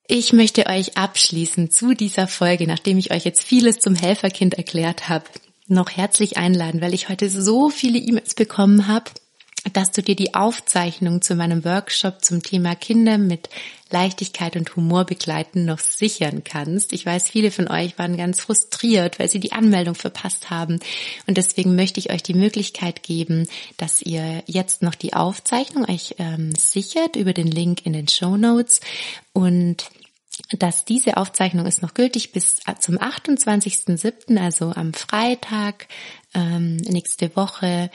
Ich 0.06 0.32
möchte 0.32 0.66
euch 0.66 0.98
abschließen 0.98 1.70
zu 1.70 1.94
dieser 1.94 2.26
Folge, 2.26 2.66
nachdem 2.66 2.98
ich 2.98 3.12
euch 3.12 3.24
jetzt 3.24 3.44
vieles 3.44 3.78
zum 3.78 3.94
Helferkind 3.94 4.54
erklärt 4.54 5.08
habe, 5.08 5.24
noch 5.68 5.88
herzlich 5.90 6.36
einladen, 6.36 6.80
weil 6.80 6.94
ich 6.94 7.08
heute 7.08 7.30
so 7.30 7.70
viele 7.70 7.98
E-Mails 7.98 8.34
bekommen 8.34 8.88
habe 8.88 9.12
dass 9.72 9.90
du 9.90 10.02
dir 10.02 10.16
die 10.16 10.34
Aufzeichnung 10.34 11.22
zu 11.22 11.34
meinem 11.34 11.64
Workshop 11.64 12.24
zum 12.24 12.42
Thema 12.42 12.74
Kinder 12.74 13.18
mit 13.18 13.48
Leichtigkeit 13.90 14.56
und 14.56 14.74
Humor 14.76 15.04
begleiten 15.04 15.64
noch 15.64 15.80
sichern 15.80 16.44
kannst. 16.44 16.92
Ich 16.92 17.04
weiß, 17.04 17.28
viele 17.28 17.50
von 17.50 17.68
euch 17.68 17.98
waren 17.98 18.16
ganz 18.16 18.40
frustriert, 18.40 19.18
weil 19.18 19.28
sie 19.28 19.40
die 19.40 19.52
Anmeldung 19.52 19.94
verpasst 19.94 20.50
haben. 20.50 20.78
Und 21.26 21.36
deswegen 21.36 21.74
möchte 21.74 22.00
ich 22.00 22.12
euch 22.12 22.22
die 22.22 22.34
Möglichkeit 22.34 23.02
geben, 23.02 23.48
dass 23.76 24.00
ihr 24.00 24.42
jetzt 24.46 24.82
noch 24.82 24.94
die 24.94 25.14
Aufzeichnung 25.14 25.88
euch 25.88 26.14
ähm, 26.18 26.54
sichert 26.54 27.16
über 27.16 27.32
den 27.32 27.48
Link 27.48 27.84
in 27.84 27.92
den 27.92 28.08
Show 28.08 28.36
Notes 28.36 28.80
und 29.32 29.90
dass 30.58 30.84
diese 30.84 31.16
Aufzeichnung 31.16 31.66
ist 31.66 31.82
noch 31.82 31.92
gültig 31.92 32.32
bis 32.32 32.60
zum 32.78 32.96
28.07., 32.96 34.38
also 34.38 34.72
am 34.74 34.94
Freitag 34.94 35.86
ähm, 36.34 36.76
nächste 36.76 37.34
Woche 37.36 37.90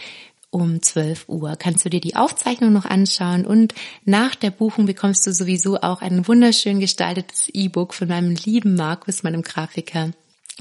um 0.56 0.82
12 0.82 1.28
Uhr. 1.28 1.58
Kannst 1.60 1.84
du 1.84 1.89
dir 1.89 2.00
die 2.00 2.15
Aufzeichnung 2.15 2.72
noch 2.72 2.86
anschauen 2.86 3.46
und 3.46 3.76
nach 4.06 4.36
der 4.36 4.52
Buchung 4.52 4.86
bekommst 4.86 5.28
du 5.28 5.34
sowieso 5.34 5.82
auch 5.82 6.02
ein 6.02 6.30
wunderschön 6.30 6.80
gestaltetes 6.80 7.50
E-Book 7.54 7.94
von 7.94 8.08
meinem 8.08 8.36
lieben 8.36 8.76
Markus, 8.76 9.22
meinem 9.24 9.41
Grafiker 9.41 10.12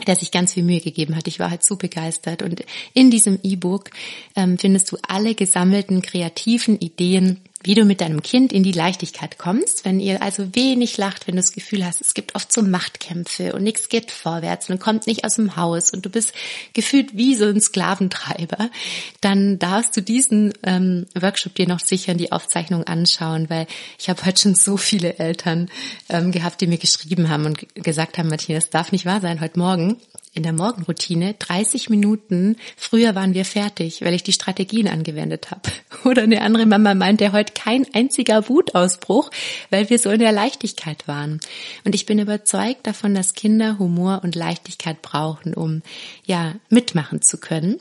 der 0.08 0.16
sich 0.16 0.32
ganz 0.32 0.54
viel 0.54 0.64
Mühe 0.64 0.80
gegeben 0.80 1.14
hat. 1.14 1.28
Ich 1.28 1.38
war 1.38 1.50
halt 1.50 1.62
so 1.62 1.76
begeistert. 1.76 2.42
Und 2.42 2.64
in 2.94 3.12
diesem 3.12 3.38
E-Book 3.44 3.90
ähm, 4.34 4.58
findest 4.58 4.90
du 4.90 4.96
alle 5.06 5.36
gesammelten 5.36 6.02
kreativen 6.02 6.80
Ideen 6.80 7.38
wie 7.64 7.74
du 7.74 7.84
mit 7.84 8.00
deinem 8.00 8.22
Kind 8.22 8.52
in 8.52 8.62
die 8.62 8.72
Leichtigkeit 8.72 9.38
kommst, 9.38 9.84
wenn 9.84 9.98
ihr 9.98 10.22
also 10.22 10.54
wenig 10.54 10.96
lacht, 10.98 11.26
wenn 11.26 11.36
du 11.36 11.40
das 11.40 11.52
Gefühl 11.52 11.84
hast, 11.84 12.00
es 12.00 12.14
gibt 12.14 12.34
oft 12.34 12.52
so 12.52 12.62
Machtkämpfe 12.62 13.54
und 13.54 13.62
nichts 13.62 13.88
geht 13.88 14.10
vorwärts, 14.10 14.68
man 14.68 14.78
kommt 14.78 15.06
nicht 15.06 15.24
aus 15.24 15.36
dem 15.36 15.56
Haus 15.56 15.90
und 15.90 16.04
du 16.04 16.10
bist 16.10 16.32
gefühlt 16.74 17.16
wie 17.16 17.34
so 17.34 17.46
ein 17.46 17.60
Sklaventreiber, 17.60 18.70
dann 19.20 19.58
darfst 19.58 19.96
du 19.96 20.02
diesen 20.02 20.52
ähm, 20.62 21.06
Workshop 21.18 21.54
dir 21.54 21.66
noch 21.66 21.80
sicher 21.80 22.12
in 22.12 22.18
die 22.18 22.32
Aufzeichnung 22.32 22.84
anschauen, 22.84 23.48
weil 23.48 23.66
ich 23.98 24.08
habe 24.10 24.24
heute 24.24 24.42
schon 24.42 24.54
so 24.54 24.76
viele 24.76 25.18
Eltern 25.18 25.70
ähm, 26.10 26.32
gehabt, 26.32 26.60
die 26.60 26.66
mir 26.66 26.78
geschrieben 26.78 27.30
haben 27.30 27.46
und 27.46 27.74
gesagt 27.74 28.18
haben, 28.18 28.28
Martina, 28.28 28.58
das 28.58 28.70
darf 28.70 28.92
nicht 28.92 29.06
wahr 29.06 29.20
sein, 29.20 29.40
heute 29.40 29.58
Morgen 29.58 29.96
in 30.34 30.42
der 30.42 30.52
Morgenroutine 30.52 31.34
30 31.34 31.88
Minuten 31.90 32.56
früher 32.76 33.14
waren 33.14 33.34
wir 33.34 33.44
fertig, 33.44 34.02
weil 34.02 34.14
ich 34.14 34.24
die 34.24 34.32
Strategien 34.32 34.88
angewendet 34.88 35.50
habe. 35.52 35.70
Oder 36.04 36.24
eine 36.24 36.42
andere 36.42 36.66
Mama 36.66 36.94
meinte 36.94 37.32
heute 37.32 37.52
kein 37.54 37.86
einziger 37.94 38.48
Wutausbruch, 38.48 39.30
weil 39.70 39.88
wir 39.90 39.98
so 39.98 40.10
in 40.10 40.18
der 40.18 40.32
Leichtigkeit 40.32 41.06
waren. 41.06 41.40
Und 41.84 41.94
ich 41.94 42.04
bin 42.04 42.18
überzeugt 42.18 42.86
davon, 42.86 43.14
dass 43.14 43.34
Kinder 43.34 43.78
Humor 43.78 44.20
und 44.24 44.34
Leichtigkeit 44.34 45.00
brauchen, 45.02 45.54
um 45.54 45.82
ja 46.26 46.54
mitmachen 46.68 47.22
zu 47.22 47.38
können 47.38 47.78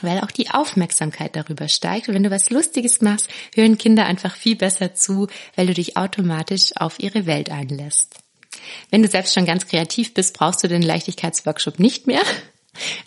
weil 0.00 0.20
auch 0.20 0.30
die 0.30 0.50
Aufmerksamkeit 0.50 1.36
darüber 1.36 1.68
steigt. 1.68 2.08
Und 2.08 2.14
wenn 2.14 2.22
du 2.22 2.30
was 2.30 2.50
Lustiges 2.50 3.02
machst, 3.02 3.28
hören 3.54 3.78
Kinder 3.78 4.06
einfach 4.06 4.34
viel 4.34 4.56
besser 4.56 4.94
zu, 4.94 5.28
weil 5.54 5.66
du 5.66 5.74
dich 5.74 5.96
automatisch 5.96 6.72
auf 6.76 6.98
ihre 6.98 7.26
Welt 7.26 7.50
einlässt. 7.50 8.21
Wenn 8.90 9.02
du 9.02 9.08
selbst 9.08 9.34
schon 9.34 9.46
ganz 9.46 9.66
kreativ 9.66 10.14
bist, 10.14 10.36
brauchst 10.36 10.62
du 10.62 10.68
den 10.68 10.82
Leichtigkeitsworkshop 10.82 11.78
nicht 11.78 12.06
mehr. 12.06 12.22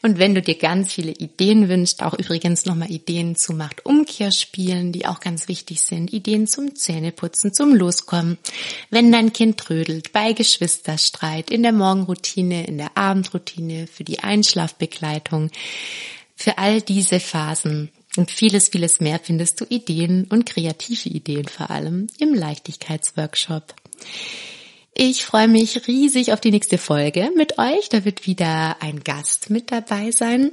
Und 0.03 0.19
wenn 0.19 0.35
du 0.35 0.41
dir 0.43 0.55
ganz 0.55 0.93
viele 0.93 1.11
Ideen 1.11 1.69
wünschst, 1.69 2.03
auch 2.03 2.13
übrigens 2.13 2.65
nochmal 2.65 2.91
Ideen 2.91 3.35
zu 3.35 3.53
Macht-Umkehrspielen, 3.53 4.91
die 4.91 5.07
auch 5.07 5.19
ganz 5.19 5.47
wichtig 5.47 5.81
sind, 5.81 6.13
Ideen 6.13 6.45
zum 6.45 6.75
Zähneputzen, 6.75 7.51
zum 7.51 7.73
Loskommen, 7.73 8.37
wenn 8.91 9.11
dein 9.11 9.33
Kind 9.33 9.57
trödelt, 9.57 10.13
bei 10.13 10.33
Geschwisterstreit, 10.33 11.49
in 11.49 11.63
der 11.63 11.71
Morgenroutine, 11.71 12.67
in 12.67 12.77
der 12.77 12.95
Abendroutine, 12.95 13.87
für 13.87 14.03
die 14.03 14.19
Einschlafbegleitung, 14.19 15.49
für 16.35 16.59
all 16.59 16.81
diese 16.81 17.19
Phasen 17.19 17.89
und 18.17 18.29
vieles, 18.29 18.69
vieles 18.69 18.99
mehr 18.99 19.19
findest 19.19 19.61
du 19.61 19.65
Ideen 19.67 20.25
und 20.25 20.45
kreative 20.45 21.09
Ideen 21.09 21.47
vor 21.47 21.71
allem 21.71 22.07
im 22.19 22.35
Leichtigkeitsworkshop. 22.35 23.73
Ich 24.97 25.25
freue 25.25 25.49
mich 25.49 25.89
riesig 25.89 26.31
auf 26.31 26.39
die 26.39 26.51
nächste 26.51 26.77
Folge 26.77 27.29
mit 27.35 27.57
euch. 27.57 27.89
Da 27.89 28.05
wird 28.05 28.25
wieder 28.25 28.77
ein 28.81 29.03
Gast 29.03 29.49
mit 29.49 29.69
dabei 29.69 30.11
sein. 30.11 30.51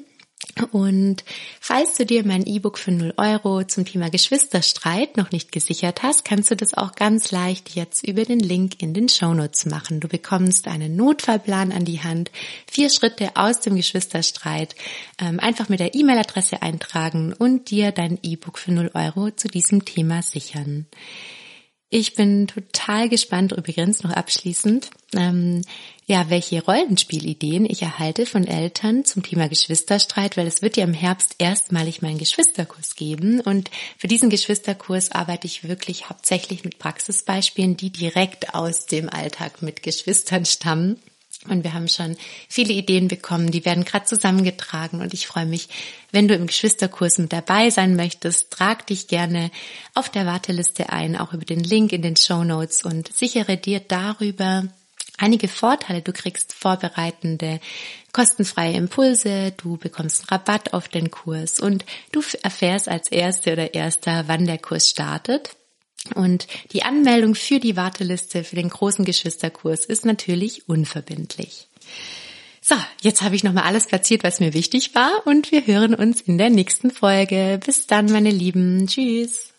Und 0.72 1.22
falls 1.61 1.94
du 1.94 2.05
dir 2.05 2.26
mein 2.26 2.44
E-Book 2.44 2.76
für 2.76 2.90
0 2.90 3.14
Euro 3.18 3.62
zum 3.62 3.85
Thema 3.85 4.11
Geschwisterstreit 4.11 5.16
noch 5.16 5.31
nicht 5.31 5.52
gesichert 5.52 6.02
hast, 6.02 6.24
kannst 6.24 6.50
du 6.50 6.57
das 6.57 6.74
auch 6.74 6.96
ganz 6.96 7.31
leicht 7.31 7.76
jetzt 7.76 8.05
über 8.05 8.24
den 8.24 8.40
Link 8.40 8.83
in 8.83 8.94
den 8.94 9.09
Show 9.09 9.33
Notes 9.33 9.64
machen. 9.66 10.00
Du 10.00 10.09
bekommst 10.09 10.66
einen 10.66 10.96
Notfallplan 10.96 11.70
an 11.70 11.85
die 11.85 12.02
Hand, 12.02 12.33
vier 12.68 12.90
Schritte 12.90 13.31
aus 13.37 13.61
dem 13.61 13.76
Geschwisterstreit, 13.76 14.74
ähm, 15.20 15.38
einfach 15.38 15.68
mit 15.68 15.78
der 15.78 15.94
E-Mail-Adresse 15.94 16.62
eintragen 16.62 17.33
und 17.33 17.70
dir 17.70 17.92
dein 17.92 18.18
E-Book 18.24 18.59
für 18.59 18.72
0 18.72 18.90
Euro 18.94 19.31
zu 19.31 19.46
diesem 19.46 19.85
Thema 19.85 20.20
sichern. 20.20 20.88
Ich 21.94 22.14
bin 22.14 22.46
total 22.46 23.11
gespannt, 23.11 23.52
übrigens 23.52 24.02
noch 24.02 24.12
abschließend, 24.12 24.88
ähm, 25.14 25.61
ja, 26.07 26.31
welche 26.31 26.64
Rollenspielideen 26.64 27.66
ich 27.66 27.83
erhalte 27.83 28.24
von 28.24 28.46
Eltern 28.46 29.05
zum 29.05 29.22
Thema 29.22 29.46
Geschwisterstreit, 29.46 30.38
weil 30.38 30.46
es 30.46 30.62
wird 30.62 30.78
ja 30.78 30.85
im 30.85 30.94
Herbst 30.94 31.35
erstmalig 31.37 32.00
meinen 32.00 32.16
Geschwisterkurs 32.16 32.94
geben 32.94 33.40
und 33.40 33.70
für 33.98 34.09
diesen 34.09 34.31
Geschwisterkurs 34.31 35.12
arbeite 35.12 35.46
ich 35.46 35.68
wirklich 35.68 36.09
hauptsächlich 36.09 36.64
mit 36.64 36.78
Praxisbeispielen, 36.78 37.76
die 37.76 37.90
direkt 37.90 38.55
aus 38.55 38.87
dem 38.87 39.11
Alltag 39.11 39.61
mit 39.61 39.83
Geschwistern 39.83 40.46
stammen. 40.46 40.98
Und 41.48 41.64
wir 41.64 41.74
haben 41.74 41.88
schon 41.88 42.16
viele 42.48 42.72
Ideen 42.72 43.09
bekommen, 43.09 43.50
die 43.50 43.64
werden 43.64 43.85
gerade 43.85 44.05
zusammengetragen 44.05 45.00
und 45.00 45.12
ich 45.12 45.26
freue 45.26 45.46
mich, 45.46 45.68
wenn 46.12 46.28
du 46.28 46.35
im 46.35 46.46
Geschwisterkurs 46.46 47.18
mit 47.18 47.33
dabei 47.33 47.70
sein 47.70 47.96
möchtest, 47.96 48.52
trag 48.52 48.87
dich 48.87 49.09
gerne 49.09 49.50
auf 49.94 50.09
der 50.09 50.24
Warteliste 50.24 50.90
ein, 50.90 51.16
auch 51.16 51.33
über 51.33 51.44
den 51.44 51.64
Link 51.64 51.92
in 51.92 52.02
den 52.02 52.16
Show 52.16 52.44
Notes 52.44 52.85
und 52.85 53.12
sichere 53.12 53.57
dir 53.57 53.81
darüber 53.81 54.68
einige 55.18 55.48
Vorteile. 55.48 56.00
Du 56.00 56.12
kriegst 56.12 56.52
vorbereitende, 56.52 57.61
kostenfreie 58.12 58.76
Impulse, 58.76 59.52
du 59.57 59.76
bekommst 59.78 60.31
Rabatt 60.31 60.74
auf 60.74 60.87
den 60.87 61.11
Kurs 61.11 61.59
und 61.59 61.85
du 62.12 62.22
erfährst 62.42 62.88
als 62.88 63.11
Erste 63.11 63.52
oder 63.52 63.74
Erster, 63.74 64.24
wann 64.28 64.46
der 64.46 64.59
Kurs 64.59 64.88
startet. 64.88 65.57
Und 66.15 66.47
die 66.73 66.83
Anmeldung 66.83 67.35
für 67.35 67.61
die 67.61 67.77
Warteliste 67.77 68.45
für 68.45 68.57
den 68.57 68.69
großen 68.69 69.05
Geschwisterkurs 69.05 69.85
ist 69.85 70.05
natürlich 70.05 70.69
unverbindlich. 70.69 71.69
So, 72.61 72.77
jetzt 73.01 73.23
habe 73.23 73.35
ich 73.35 73.45
nochmal 73.45 73.65
alles 73.65 73.87
platziert, 73.87 74.23
was 74.23 74.41
mir 74.41 74.55
wichtig 74.55 74.95
war 74.95 75.27
und 75.27 75.51
wir 75.51 75.67
hören 75.67 75.95
uns 75.95 76.21
in 76.21 76.38
der 76.38 76.51
nächsten 76.51 76.91
Folge. 76.91 77.61
Bis 77.65 77.87
dann, 77.87 78.07
meine 78.07 78.31
Lieben. 78.31 78.87
Tschüss. 78.87 79.53